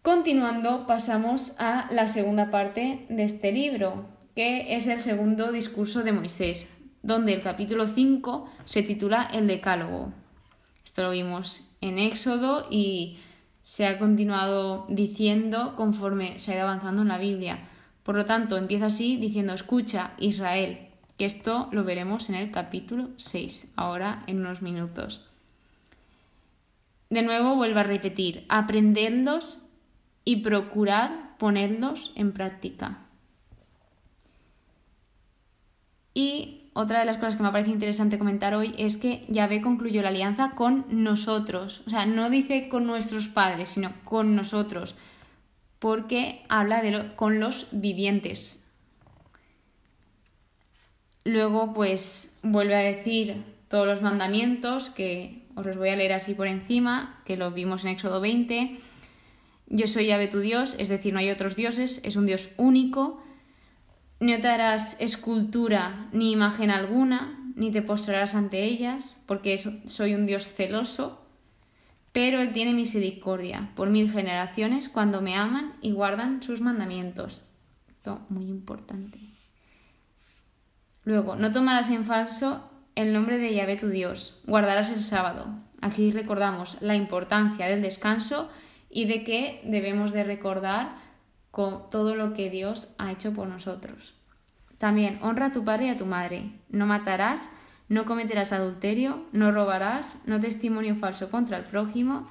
Continuando, 0.00 0.86
pasamos 0.86 1.54
a 1.58 1.88
la 1.92 2.08
segunda 2.08 2.50
parte 2.50 3.04
de 3.08 3.24
este 3.24 3.52
libro, 3.52 4.06
que 4.34 4.74
es 4.74 4.86
el 4.86 5.00
segundo 5.00 5.52
discurso 5.52 6.02
de 6.02 6.12
Moisés, 6.12 6.68
donde 7.02 7.34
el 7.34 7.42
capítulo 7.42 7.86
5 7.86 8.48
se 8.64 8.82
titula 8.82 9.28
El 9.32 9.48
Decálogo. 9.48 10.12
Esto 10.84 11.02
lo 11.02 11.10
vimos 11.10 11.68
en 11.80 11.98
Éxodo 11.98 12.66
y 12.70 13.18
se 13.62 13.86
ha 13.86 13.98
continuado 13.98 14.86
diciendo 14.88 15.74
conforme 15.76 16.38
se 16.38 16.52
ha 16.52 16.56
ido 16.56 16.64
avanzando 16.64 17.02
en 17.02 17.08
la 17.08 17.18
Biblia. 17.18 17.58
Por 18.04 18.14
lo 18.14 18.24
tanto, 18.24 18.56
empieza 18.56 18.86
así 18.86 19.16
diciendo, 19.16 19.52
escucha, 19.52 20.12
Israel, 20.18 20.91
que 21.16 21.24
esto 21.24 21.68
lo 21.72 21.84
veremos 21.84 22.28
en 22.28 22.36
el 22.36 22.50
capítulo 22.50 23.10
6, 23.16 23.72
ahora 23.76 24.24
en 24.26 24.40
unos 24.40 24.62
minutos. 24.62 25.28
De 27.10 27.22
nuevo 27.22 27.56
vuelvo 27.56 27.80
a 27.80 27.84
repetir, 27.84 28.46
aprendedlos 28.48 29.58
y 30.24 30.36
procurad 30.36 31.10
ponerlos 31.38 32.12
en 32.14 32.32
práctica. 32.32 33.00
Y 36.14 36.70
otra 36.74 37.00
de 37.00 37.04
las 37.04 37.18
cosas 37.18 37.36
que 37.36 37.42
me 37.42 37.52
parece 37.52 37.70
interesante 37.70 38.18
comentar 38.18 38.54
hoy 38.54 38.74
es 38.78 38.96
que 38.96 39.26
Yahvé 39.28 39.60
concluyó 39.60 40.00
la 40.00 40.08
alianza 40.08 40.52
con 40.52 40.86
nosotros. 40.88 41.82
O 41.86 41.90
sea, 41.90 42.06
no 42.06 42.30
dice 42.30 42.68
con 42.68 42.86
nuestros 42.86 43.28
padres, 43.28 43.70
sino 43.70 43.92
con 44.04 44.34
nosotros. 44.34 44.94
Porque 45.78 46.44
habla 46.48 46.80
de 46.80 47.14
con 47.14 47.40
los 47.40 47.68
vivientes. 47.72 48.61
Luego, 51.24 51.72
pues, 51.74 52.38
vuelve 52.42 52.74
a 52.74 52.80
decir 52.80 53.42
todos 53.68 53.86
los 53.86 54.02
mandamientos, 54.02 54.90
que 54.90 55.42
os 55.54 55.64
los 55.64 55.76
voy 55.76 55.90
a 55.90 55.96
leer 55.96 56.12
así 56.12 56.34
por 56.34 56.46
encima, 56.46 57.20
que 57.24 57.36
los 57.36 57.54
vimos 57.54 57.84
en 57.84 57.90
Éxodo 57.90 58.20
20. 58.20 58.76
Yo 59.68 59.86
soy 59.86 60.06
Yahvé 60.06 60.28
tu 60.28 60.40
Dios, 60.40 60.76
es 60.78 60.88
decir, 60.88 61.12
no 61.12 61.18
hay 61.20 61.30
otros 61.30 61.56
dioses, 61.56 62.00
es 62.04 62.16
un 62.16 62.26
Dios 62.26 62.50
único 62.56 63.22
no 64.22 64.40
te 64.40 64.46
harás 64.46 64.96
escultura 65.00 66.06
ni 66.12 66.30
imagen 66.30 66.70
alguna, 66.70 67.52
ni 67.56 67.72
te 67.72 67.82
postrarás 67.82 68.36
ante 68.36 68.62
ellas, 68.62 69.20
porque 69.26 69.58
soy 69.84 70.14
un 70.14 70.26
Dios 70.26 70.46
celoso, 70.46 71.20
pero 72.12 72.40
Él 72.40 72.52
tiene 72.52 72.72
misericordia 72.72 73.72
por 73.74 73.90
mil 73.90 74.12
generaciones 74.12 74.88
cuando 74.88 75.22
me 75.22 75.34
aman 75.34 75.74
y 75.82 75.90
guardan 75.90 76.40
sus 76.40 76.60
mandamientos. 76.60 77.42
Esto 77.88 78.20
muy 78.28 78.44
importante. 78.44 79.18
Luego, 81.04 81.36
no 81.36 81.52
tomarás 81.52 81.90
en 81.90 82.04
falso 82.04 82.68
el 82.94 83.12
nombre 83.12 83.38
de 83.38 83.54
Yahvé 83.54 83.76
tu 83.76 83.88
Dios, 83.88 84.40
guardarás 84.46 84.90
el 84.90 85.00
sábado. 85.00 85.46
Aquí 85.80 86.10
recordamos 86.10 86.76
la 86.80 86.94
importancia 86.94 87.66
del 87.66 87.82
descanso 87.82 88.48
y 88.88 89.06
de 89.06 89.24
que 89.24 89.60
debemos 89.64 90.12
de 90.12 90.24
recordar 90.24 90.94
con 91.50 91.90
todo 91.90 92.14
lo 92.14 92.34
que 92.34 92.50
Dios 92.50 92.88
ha 92.98 93.10
hecho 93.10 93.32
por 93.32 93.48
nosotros. 93.48 94.14
También 94.78 95.18
honra 95.22 95.46
a 95.46 95.52
tu 95.52 95.64
padre 95.64 95.86
y 95.86 95.88
a 95.90 95.96
tu 95.96 96.06
madre. 96.06 96.50
No 96.68 96.86
matarás, 96.86 97.48
no 97.88 98.04
cometerás 98.04 98.52
adulterio, 98.52 99.26
no 99.32 99.52
robarás, 99.52 100.18
no 100.26 100.40
testimonio 100.40 100.94
falso 100.96 101.30
contra 101.30 101.56
el 101.56 101.64
prójimo 101.64 102.28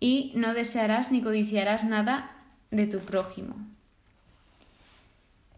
y 0.00 0.32
no 0.34 0.54
desearás 0.54 1.12
ni 1.12 1.22
codiciarás 1.22 1.84
nada 1.84 2.30
de 2.70 2.86
tu 2.86 2.98
prójimo. 2.98 3.56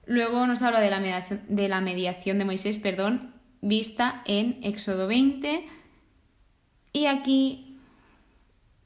Luego 0.06 0.46
nos 0.46 0.62
habla 0.62 0.80
de 0.80 0.90
la 0.90 1.00
mediación 1.00 1.42
de, 1.48 1.68
la 1.68 1.80
mediación 1.80 2.38
de 2.38 2.44
Moisés, 2.44 2.78
perdón, 2.78 3.34
vista 3.60 4.22
en 4.26 4.58
Éxodo 4.62 5.06
20. 5.06 5.66
Y 6.92 7.06
aquí 7.06 7.78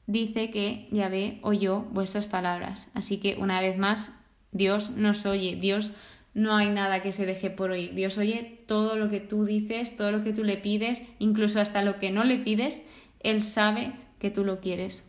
dice 0.07 0.49
que 0.51 0.87
Yahvé 0.91 1.39
oyó 1.41 1.81
vuestras 1.91 2.27
palabras. 2.27 2.89
Así 2.93 3.17
que 3.17 3.35
una 3.35 3.61
vez 3.61 3.77
más, 3.77 4.11
Dios 4.51 4.91
nos 4.91 5.25
oye, 5.25 5.55
Dios 5.55 5.91
no 6.33 6.55
hay 6.55 6.69
nada 6.69 7.01
que 7.01 7.11
se 7.11 7.25
deje 7.25 7.49
por 7.49 7.71
oír. 7.71 7.93
Dios 7.93 8.17
oye 8.17 8.63
todo 8.65 8.95
lo 8.95 9.09
que 9.09 9.19
tú 9.19 9.45
dices, 9.45 9.95
todo 9.95 10.11
lo 10.11 10.23
que 10.23 10.33
tú 10.33 10.43
le 10.43 10.57
pides, 10.57 11.01
incluso 11.19 11.59
hasta 11.59 11.81
lo 11.81 11.99
que 11.99 12.11
no 12.11 12.23
le 12.23 12.37
pides, 12.37 12.81
Él 13.19 13.43
sabe 13.43 13.93
que 14.19 14.29
tú 14.29 14.45
lo 14.45 14.61
quieres. 14.61 15.08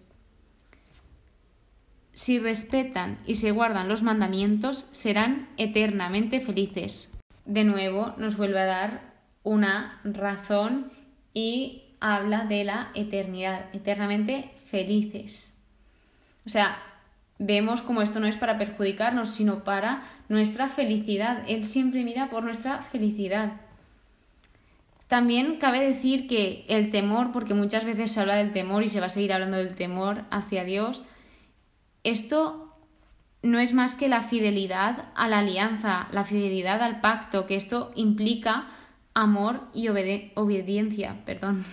Si 2.21 2.39
respetan 2.39 3.17
y 3.25 3.37
se 3.37 3.51
guardan 3.51 3.89
los 3.89 4.03
mandamientos, 4.03 4.85
serán 4.91 5.49
eternamente 5.57 6.39
felices. 6.39 7.11
De 7.47 7.65
nuevo 7.65 8.13
nos 8.19 8.37
vuelve 8.37 8.61
a 8.61 8.67
dar 8.67 9.15
una 9.43 9.99
razón 10.05 10.93
y 11.33 11.85
habla 11.99 12.45
de 12.45 12.65
la 12.65 12.91
eternidad, 12.95 13.75
eternamente 13.75 14.51
felices. 14.67 15.55
O 16.45 16.51
sea, 16.51 16.77
vemos 17.39 17.81
como 17.81 18.03
esto 18.03 18.21
no 18.21 18.27
es 18.27 18.37
para 18.37 18.59
perjudicarnos, 18.59 19.31
sino 19.31 19.65
para 19.65 20.03
nuestra 20.29 20.69
felicidad. 20.69 21.43
Él 21.49 21.65
siempre 21.65 22.05
mira 22.05 22.29
por 22.29 22.45
nuestra 22.45 22.83
felicidad. 22.83 23.53
También 25.07 25.57
cabe 25.57 25.81
decir 25.81 26.27
que 26.27 26.67
el 26.69 26.91
temor, 26.91 27.33
porque 27.33 27.55
muchas 27.55 27.87
veces 27.87 28.13
se 28.13 28.21
habla 28.21 28.35
del 28.35 28.53
temor 28.53 28.83
y 28.83 28.91
se 28.91 29.01
va 29.01 29.07
a 29.07 29.09
seguir 29.09 29.33
hablando 29.33 29.57
del 29.57 29.75
temor 29.75 30.25
hacia 30.31 30.65
Dios, 30.65 31.03
esto 32.05 32.75
no 33.43 33.59
es 33.59 33.73
más 33.73 33.95
que 33.95 34.09
la 34.09 34.23
fidelidad 34.23 35.09
a 35.15 35.29
la 35.29 35.39
alianza, 35.39 36.09
la 36.13 36.25
fidelidad 36.25 36.83
al 36.83 37.01
pacto, 37.01 37.47
que 37.47 37.57
esto 37.57 37.93
implica 37.95 38.67
amor 39.15 39.63
y 39.75 39.89
obediencia, 39.89 41.25
perdón. 41.25 41.65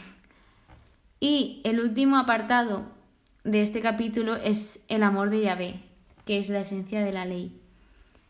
Y 1.19 1.62
el 1.63 1.79
último 1.79 2.17
apartado 2.17 2.86
de 3.43 3.62
este 3.62 3.79
capítulo 3.79 4.36
es 4.36 4.84
el 4.88 5.03
amor 5.03 5.29
de 5.29 5.41
Yahvé, 5.41 5.80
que 6.25 6.38
es 6.38 6.49
la 6.49 6.62
esencia 6.62 7.04
de 7.04 7.13
la 7.13 7.25
ley. 7.25 7.52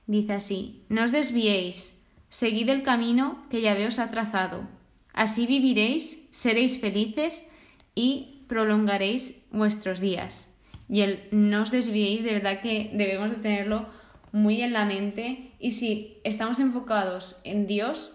Dice 0.06 0.34
así, 0.34 0.84
no 0.90 1.04
os 1.04 1.12
desviéis, 1.12 1.96
seguid 2.30 2.70
el 2.70 2.84
camino 2.84 3.44
que 3.50 3.62
Yahvé 3.62 3.88
os 3.88 4.00
ha 4.00 4.10
trazado. 4.10 4.64
Así 5.14 5.48
viviréis, 5.48 6.20
seréis 6.32 6.80
felices 6.80 7.46
y 7.94 8.44
prolongaréis 8.48 9.36
vuestros 9.52 10.00
días. 10.00 10.50
Y 10.90 11.02
el 11.02 11.28
no 11.32 11.62
os 11.62 11.72
desviéis, 11.72 12.24
de 12.24 12.34
verdad 12.34 12.62
que 12.62 12.92
debemos 12.94 13.32
de 13.32 13.38
tenerlo 13.38 13.88
muy 14.32 14.62
en 14.62 14.74
la 14.74 14.86
mente. 14.86 15.52
Y 15.60 15.72
si 15.72 16.18
estamos 16.24 16.60
enfocados 16.60 17.38
en 17.44 17.68
Dios, 17.68 18.14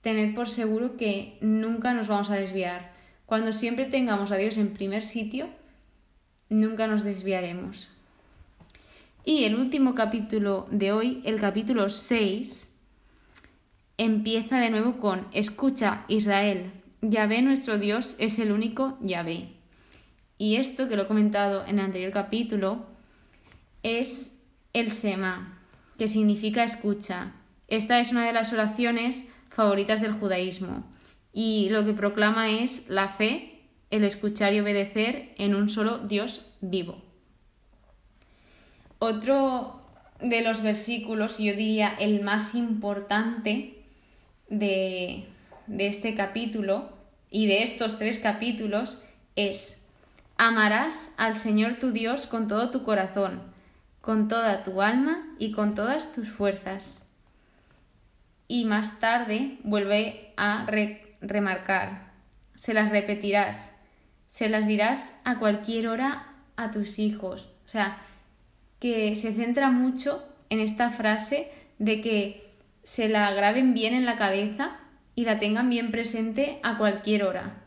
tened 0.00 0.34
por 0.34 0.48
seguro 0.48 0.96
que 0.96 1.36
nunca 1.40 1.92
nos 1.92 2.08
vamos 2.08 2.30
a 2.30 2.36
desviar. 2.36 2.92
Cuando 3.26 3.52
siempre 3.52 3.84
tengamos 3.84 4.32
a 4.32 4.36
Dios 4.36 4.56
en 4.56 4.72
primer 4.72 5.02
sitio, 5.02 5.48
nunca 6.48 6.86
nos 6.86 7.04
desviaremos. 7.04 7.90
Y 9.24 9.44
el 9.44 9.56
último 9.56 9.94
capítulo 9.94 10.66
de 10.70 10.92
hoy, 10.92 11.20
el 11.24 11.38
capítulo 11.38 11.88
6, 11.88 12.70
empieza 13.98 14.58
de 14.58 14.70
nuevo 14.70 14.98
con 14.98 15.26
Escucha 15.32 16.04
Israel, 16.08 16.72
Yahvé 17.02 17.40
nuestro 17.40 17.78
Dios 17.78 18.16
es 18.18 18.38
el 18.38 18.52
único 18.52 18.98
Yahvé. 19.00 19.59
Y 20.40 20.56
esto 20.56 20.88
que 20.88 20.96
lo 20.96 21.02
he 21.02 21.06
comentado 21.06 21.66
en 21.66 21.78
el 21.78 21.84
anterior 21.84 22.12
capítulo 22.12 22.86
es 23.82 24.40
el 24.72 24.90
Sema, 24.90 25.60
que 25.98 26.08
significa 26.08 26.64
escucha. 26.64 27.34
Esta 27.68 28.00
es 28.00 28.10
una 28.10 28.24
de 28.24 28.32
las 28.32 28.50
oraciones 28.54 29.26
favoritas 29.50 30.00
del 30.00 30.12
judaísmo 30.12 30.88
y 31.30 31.68
lo 31.68 31.84
que 31.84 31.92
proclama 31.92 32.48
es 32.48 32.88
la 32.88 33.08
fe, 33.08 33.60
el 33.90 34.02
escuchar 34.02 34.54
y 34.54 34.60
obedecer 34.60 35.34
en 35.36 35.54
un 35.54 35.68
solo 35.68 35.98
Dios 35.98 36.46
vivo. 36.62 37.04
Otro 38.98 39.82
de 40.22 40.40
los 40.40 40.62
versículos, 40.62 41.36
yo 41.36 41.52
diría 41.52 41.94
el 42.00 42.22
más 42.22 42.54
importante 42.54 43.84
de, 44.48 45.26
de 45.66 45.86
este 45.86 46.14
capítulo 46.14 46.88
y 47.30 47.46
de 47.46 47.62
estos 47.62 47.98
tres 47.98 48.18
capítulos, 48.18 49.02
es 49.36 49.79
amarás 50.40 51.12
al 51.18 51.34
Señor 51.34 51.74
tu 51.74 51.92
Dios 51.92 52.26
con 52.26 52.48
todo 52.48 52.70
tu 52.70 52.82
corazón, 52.82 53.42
con 54.00 54.26
toda 54.26 54.62
tu 54.62 54.80
alma 54.80 55.22
y 55.38 55.52
con 55.52 55.74
todas 55.74 56.12
tus 56.12 56.30
fuerzas. 56.30 57.06
Y 58.48 58.64
más 58.64 58.98
tarde 59.00 59.58
vuelve 59.64 60.32
a 60.38 60.66
remarcar, 61.20 62.14
se 62.54 62.72
las 62.72 62.88
repetirás, 62.88 63.72
se 64.28 64.48
las 64.48 64.66
dirás 64.66 65.20
a 65.24 65.38
cualquier 65.38 65.88
hora 65.88 66.32
a 66.56 66.70
tus 66.70 66.98
hijos. 66.98 67.50
O 67.66 67.68
sea, 67.68 67.98
que 68.78 69.14
se 69.16 69.34
centra 69.34 69.70
mucho 69.70 70.26
en 70.48 70.60
esta 70.60 70.90
frase 70.90 71.50
de 71.78 72.00
que 72.00 72.50
se 72.82 73.10
la 73.10 73.30
graben 73.34 73.74
bien 73.74 73.92
en 73.92 74.06
la 74.06 74.16
cabeza 74.16 74.78
y 75.14 75.26
la 75.26 75.38
tengan 75.38 75.68
bien 75.68 75.90
presente 75.90 76.60
a 76.62 76.78
cualquier 76.78 77.24
hora, 77.24 77.62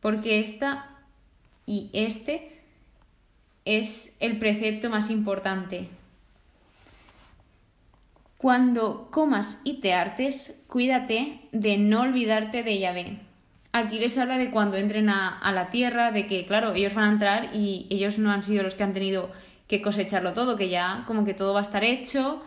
porque 0.00 0.40
esta 0.40 0.97
y 1.68 1.90
este 1.92 2.50
es 3.66 4.16
el 4.20 4.38
precepto 4.38 4.88
más 4.88 5.10
importante. 5.10 5.86
Cuando 8.38 9.10
comas 9.10 9.60
y 9.64 9.74
te 9.74 9.92
hartes, 9.92 10.62
cuídate 10.66 11.40
de 11.52 11.76
no 11.76 12.00
olvidarte 12.00 12.62
de 12.62 12.78
Yahvé. 12.78 13.18
Aquí 13.72 13.98
les 13.98 14.16
habla 14.16 14.38
de 14.38 14.50
cuando 14.50 14.78
entren 14.78 15.10
a, 15.10 15.52
la 15.52 15.68
tierra, 15.68 16.10
de 16.10 16.26
que, 16.26 16.46
claro, 16.46 16.72
ellos 16.72 16.94
van 16.94 17.04
a 17.04 17.12
entrar 17.12 17.54
y 17.54 17.86
ellos 17.90 18.18
no 18.18 18.30
han 18.30 18.42
sido 18.42 18.62
los 18.62 18.74
que 18.74 18.84
han 18.84 18.94
tenido 18.94 19.30
que 19.66 19.82
cosecharlo 19.82 20.32
todo, 20.32 20.56
que 20.56 20.70
ya 20.70 21.04
como 21.06 21.26
que 21.26 21.34
todo 21.34 21.52
va 21.52 21.58
a 21.58 21.62
estar 21.62 21.84
hecho 21.84 22.40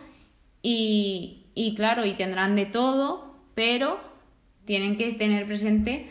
y, 0.62 1.44
y 1.54 1.76
claro, 1.76 2.04
y 2.04 2.14
tendrán 2.14 2.56
de 2.56 2.66
todo, 2.66 3.36
pero 3.54 4.00
tienen 4.64 4.96
que 4.96 5.12
tener 5.12 5.46
presente 5.46 6.08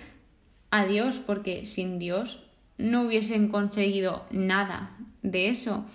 a 0.69 0.85
Dios, 0.85 1.19
porque 1.19 1.65
sin 1.65 1.99
Dios 1.99 2.39
no 2.81 3.03
hubiesen 3.03 3.47
conseguido 3.47 4.25
nada 4.31 4.97
de 5.21 5.49
eso. 5.49 5.85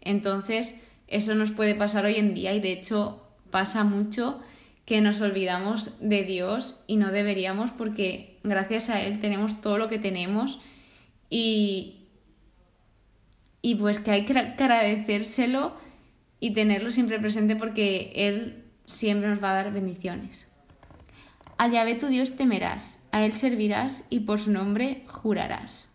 Entonces, 0.00 0.74
eso 1.06 1.34
nos 1.34 1.52
puede 1.52 1.74
pasar 1.74 2.04
hoy 2.04 2.16
en 2.16 2.34
día 2.34 2.54
y 2.54 2.60
de 2.60 2.72
hecho 2.72 3.22
pasa 3.50 3.84
mucho 3.84 4.40
que 4.84 5.00
nos 5.00 5.20
olvidamos 5.20 5.92
de 6.00 6.24
Dios 6.24 6.82
y 6.86 6.96
no 6.96 7.12
deberíamos 7.12 7.70
porque 7.70 8.38
gracias 8.42 8.90
a 8.90 9.00
Él 9.00 9.20
tenemos 9.20 9.60
todo 9.60 9.78
lo 9.78 9.88
que 9.88 9.98
tenemos 9.98 10.60
y, 11.30 12.06
y 13.60 13.76
pues 13.76 14.00
que 14.00 14.10
hay 14.10 14.24
que 14.24 14.36
agradecérselo 14.36 15.76
y 16.40 16.52
tenerlo 16.52 16.90
siempre 16.90 17.20
presente 17.20 17.54
porque 17.54 18.12
Él 18.16 18.64
siempre 18.84 19.28
nos 19.28 19.42
va 19.42 19.52
a 19.52 19.62
dar 19.62 19.72
bendiciones. 19.72 20.48
A 21.58 21.68
Yahvé 21.68 21.94
tu 21.94 22.08
Dios 22.08 22.34
temerás, 22.36 23.06
a 23.12 23.24
Él 23.24 23.34
servirás 23.34 24.06
y 24.10 24.20
por 24.20 24.40
su 24.40 24.50
nombre 24.50 25.04
jurarás. 25.06 25.91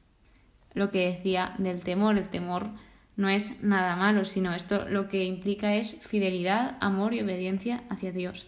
Lo 0.77 0.91
que 0.91 1.07
decía 1.07 1.55
del 1.57 1.83
temor, 1.83 2.19
el 2.19 2.29
temor 2.29 2.69
no 3.15 3.29
es 3.29 3.63
nada 3.63 3.95
malo, 3.95 4.25
sino 4.25 4.53
esto 4.53 4.87
lo 4.87 5.09
que 5.09 5.25
implica 5.25 5.73
es 5.73 5.95
fidelidad, 6.01 6.77
amor 6.81 7.15
y 7.15 7.21
obediencia 7.21 7.83
hacia 7.89 8.11
Dios. 8.11 8.45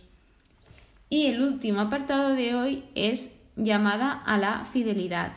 Y 1.09 1.25
el 1.25 1.41
último 1.41 1.79
apartado 1.79 2.35
de 2.35 2.53
hoy 2.53 2.83
es 2.93 3.35
llamada 3.55 4.11
a 4.11 4.37
la 4.37 4.63
fidelidad. 4.63 5.31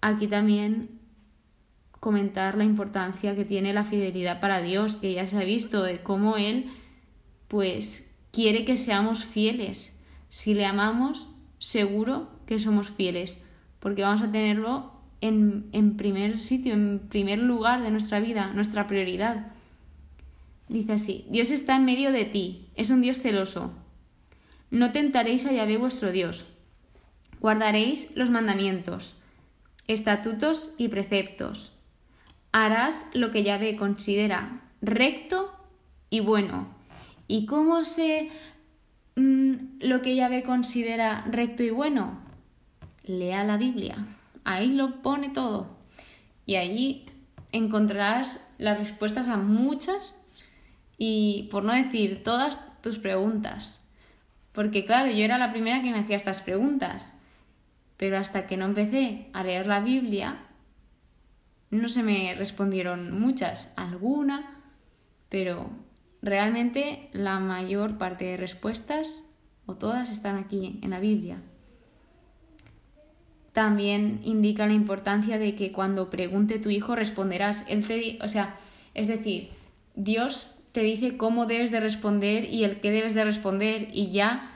Aquí 0.00 0.28
también 0.28 1.00
comentar 1.98 2.56
la 2.56 2.62
importancia 2.62 3.34
que 3.34 3.44
tiene 3.44 3.72
la 3.72 3.82
fidelidad 3.82 4.38
para 4.38 4.62
Dios, 4.62 4.94
que 4.94 5.14
ya 5.14 5.26
se 5.26 5.36
ha 5.36 5.44
visto 5.44 5.82
de 5.82 6.00
cómo 6.00 6.36
Él 6.36 6.70
pues 7.48 8.08
quiere 8.30 8.64
que 8.64 8.76
seamos 8.76 9.24
fieles. 9.24 9.98
Si 10.28 10.54
le 10.54 10.64
amamos, 10.64 11.26
seguro 11.58 12.30
que 12.46 12.60
somos 12.60 12.88
fieles, 12.92 13.42
porque 13.80 14.02
vamos 14.02 14.22
a 14.22 14.30
tenerlo 14.30 14.91
en, 15.22 15.96
primer 15.96 16.38
sitio, 16.38 16.74
en 16.74 16.98
primer 17.08 17.38
lugar 17.38 17.82
de 17.82 17.90
nuestra 17.90 18.20
vida, 18.20 18.52
nuestra 18.52 18.86
prioridad. 18.86 19.46
Dice 20.68 20.94
así, 20.94 21.24
Dios 21.30 21.50
está 21.50 21.76
en 21.76 21.84
medio 21.84 22.12
de 22.12 22.24
ti, 22.24 22.68
es 22.74 22.90
un 22.90 23.00
Dios 23.00 23.20
celoso. 23.20 23.72
No 24.70 24.90
tentaréis 24.90 25.46
a 25.46 25.52
Yahvé 25.52 25.76
vuestro 25.76 26.10
Dios. 26.10 26.48
Guardaréis 27.40 28.10
los 28.16 28.30
mandamientos, 28.30 29.16
estatutos 29.86 30.74
y 30.76 30.88
preceptos. 30.88 31.72
Harás 32.50 33.06
lo 33.14 33.30
que 33.30 33.44
Yahvé 33.44 33.76
considera 33.76 34.62
recto 34.80 35.52
y 36.10 36.20
bueno. 36.20 36.68
¿Y 37.28 37.46
cómo 37.46 37.84
sé 37.84 38.30
mm, 39.14 39.54
lo 39.80 40.02
que 40.02 40.16
Yahvé 40.16 40.42
considera 40.42 41.24
recto 41.30 41.62
y 41.62 41.70
bueno? 41.70 42.18
Lea 43.04 43.44
la 43.44 43.56
Biblia. 43.56 43.96
Ahí 44.44 44.72
lo 44.72 45.02
pone 45.02 45.28
todo. 45.28 45.76
Y 46.46 46.56
ahí 46.56 47.06
encontrarás 47.52 48.46
las 48.58 48.78
respuestas 48.78 49.28
a 49.28 49.36
muchas 49.36 50.16
y, 50.98 51.48
por 51.50 51.64
no 51.64 51.72
decir, 51.72 52.22
todas 52.22 52.58
tus 52.82 52.98
preguntas. 52.98 53.80
Porque 54.52 54.84
claro, 54.84 55.10
yo 55.10 55.24
era 55.24 55.38
la 55.38 55.52
primera 55.52 55.82
que 55.82 55.90
me 55.92 55.98
hacía 55.98 56.16
estas 56.16 56.42
preguntas, 56.42 57.14
pero 57.96 58.18
hasta 58.18 58.46
que 58.46 58.56
no 58.56 58.66
empecé 58.66 59.30
a 59.32 59.44
leer 59.44 59.66
la 59.66 59.80
Biblia, 59.80 60.46
no 61.70 61.88
se 61.88 62.02
me 62.02 62.34
respondieron 62.34 63.18
muchas, 63.18 63.72
alguna, 63.76 64.62
pero 65.28 65.70
realmente 66.20 67.08
la 67.12 67.40
mayor 67.40 67.96
parte 67.96 68.26
de 68.26 68.36
respuestas, 68.36 69.24
o 69.64 69.74
todas, 69.74 70.10
están 70.10 70.36
aquí 70.36 70.78
en 70.82 70.90
la 70.90 71.00
Biblia. 71.00 71.40
También 73.52 74.20
indica 74.24 74.66
la 74.66 74.72
importancia 74.72 75.38
de 75.38 75.54
que 75.54 75.72
cuando 75.72 76.08
pregunte 76.08 76.58
tu 76.58 76.70
hijo 76.70 76.96
responderás. 76.96 77.64
Él 77.68 77.86
te, 77.86 78.18
o 78.22 78.28
sea, 78.28 78.56
es 78.94 79.06
decir, 79.06 79.50
Dios 79.94 80.54
te 80.72 80.82
dice 80.82 81.18
cómo 81.18 81.44
debes 81.44 81.70
de 81.70 81.80
responder 81.80 82.46
y 82.46 82.64
el 82.64 82.80
qué 82.80 82.90
debes 82.90 83.14
de 83.14 83.24
responder 83.24 83.88
y 83.92 84.10
ya 84.10 84.50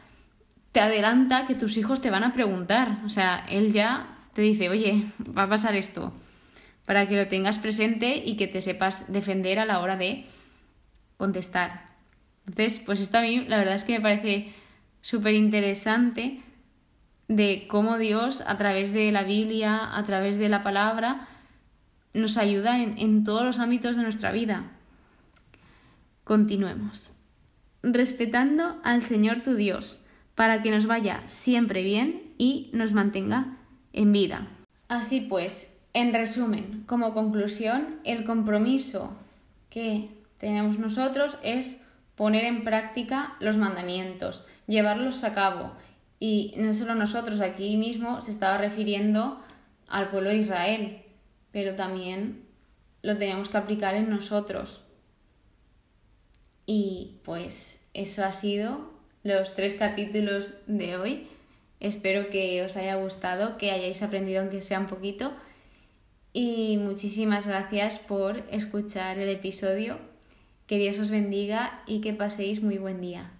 te 0.72 0.80
adelanta 0.80 1.44
que 1.46 1.54
tus 1.54 1.76
hijos 1.76 2.00
te 2.00 2.10
van 2.10 2.24
a 2.24 2.32
preguntar. 2.32 3.00
O 3.04 3.10
sea, 3.10 3.44
él 3.50 3.72
ya 3.72 4.16
te 4.32 4.42
dice, 4.42 4.70
oye, 4.70 5.04
va 5.36 5.42
a 5.42 5.48
pasar 5.48 5.76
esto, 5.76 6.12
para 6.86 7.06
que 7.06 7.16
lo 7.16 7.28
tengas 7.28 7.58
presente 7.58 8.22
y 8.24 8.36
que 8.36 8.46
te 8.46 8.62
sepas 8.62 9.12
defender 9.12 9.58
a 9.58 9.66
la 9.66 9.80
hora 9.80 9.96
de 9.96 10.24
contestar. 11.18 11.86
Entonces, 12.46 12.78
pues 12.78 13.00
esto 13.00 13.18
a 13.18 13.22
mí 13.22 13.44
la 13.46 13.58
verdad 13.58 13.74
es 13.74 13.84
que 13.84 13.94
me 13.94 14.00
parece 14.00 14.48
súper 15.02 15.34
interesante 15.34 16.40
de 17.28 17.66
cómo 17.68 17.98
Dios 17.98 18.42
a 18.46 18.56
través 18.56 18.92
de 18.92 19.10
la 19.12 19.24
Biblia, 19.24 19.96
a 19.96 20.04
través 20.04 20.38
de 20.38 20.48
la 20.48 20.62
palabra, 20.62 21.26
nos 22.14 22.36
ayuda 22.36 22.80
en, 22.80 22.98
en 22.98 23.24
todos 23.24 23.42
los 23.42 23.58
ámbitos 23.58 23.96
de 23.96 24.02
nuestra 24.02 24.32
vida. 24.32 24.64
Continuemos. 26.24 27.12
Respetando 27.82 28.80
al 28.82 29.02
Señor 29.02 29.42
tu 29.42 29.54
Dios, 29.54 30.00
para 30.34 30.62
que 30.62 30.70
nos 30.70 30.86
vaya 30.86 31.22
siempre 31.26 31.82
bien 31.82 32.34
y 32.38 32.70
nos 32.72 32.92
mantenga 32.92 33.56
en 33.92 34.12
vida. 34.12 34.46
Así 34.88 35.20
pues, 35.20 35.76
en 35.92 36.12
resumen, 36.12 36.84
como 36.86 37.14
conclusión, 37.14 37.96
el 38.04 38.24
compromiso 38.24 39.16
que 39.70 40.10
tenemos 40.38 40.78
nosotros 40.78 41.38
es 41.42 41.80
poner 42.14 42.44
en 42.44 42.64
práctica 42.64 43.34
los 43.40 43.56
mandamientos, 43.56 44.44
llevarlos 44.66 45.24
a 45.24 45.32
cabo. 45.32 45.72
Y 46.18 46.54
no 46.56 46.72
solo 46.72 46.94
nosotros, 46.94 47.40
aquí 47.40 47.76
mismo 47.76 48.22
se 48.22 48.30
estaba 48.30 48.58
refiriendo 48.58 49.40
al 49.86 50.10
pueblo 50.10 50.30
de 50.30 50.36
Israel, 50.36 51.02
pero 51.52 51.74
también 51.74 52.44
lo 53.02 53.16
tenemos 53.16 53.48
que 53.48 53.58
aplicar 53.58 53.94
en 53.94 54.10
nosotros. 54.10 54.82
Y 56.64 57.18
pues 57.22 57.84
eso 57.94 58.24
ha 58.24 58.32
sido 58.32 58.90
los 59.22 59.54
tres 59.54 59.74
capítulos 59.74 60.54
de 60.66 60.96
hoy. 60.96 61.28
Espero 61.78 62.30
que 62.30 62.62
os 62.64 62.76
haya 62.76 62.96
gustado, 62.96 63.58
que 63.58 63.70
hayáis 63.70 64.02
aprendido 64.02 64.40
aunque 64.40 64.62
sea 64.62 64.80
un 64.80 64.86
poquito. 64.86 65.32
Y 66.32 66.78
muchísimas 66.78 67.46
gracias 67.46 67.98
por 67.98 68.42
escuchar 68.50 69.18
el 69.18 69.28
episodio. 69.28 69.98
Que 70.66 70.78
Dios 70.78 70.98
os 70.98 71.10
bendiga 71.10 71.82
y 71.86 72.00
que 72.00 72.12
paséis 72.12 72.62
muy 72.62 72.78
buen 72.78 73.00
día. 73.00 73.30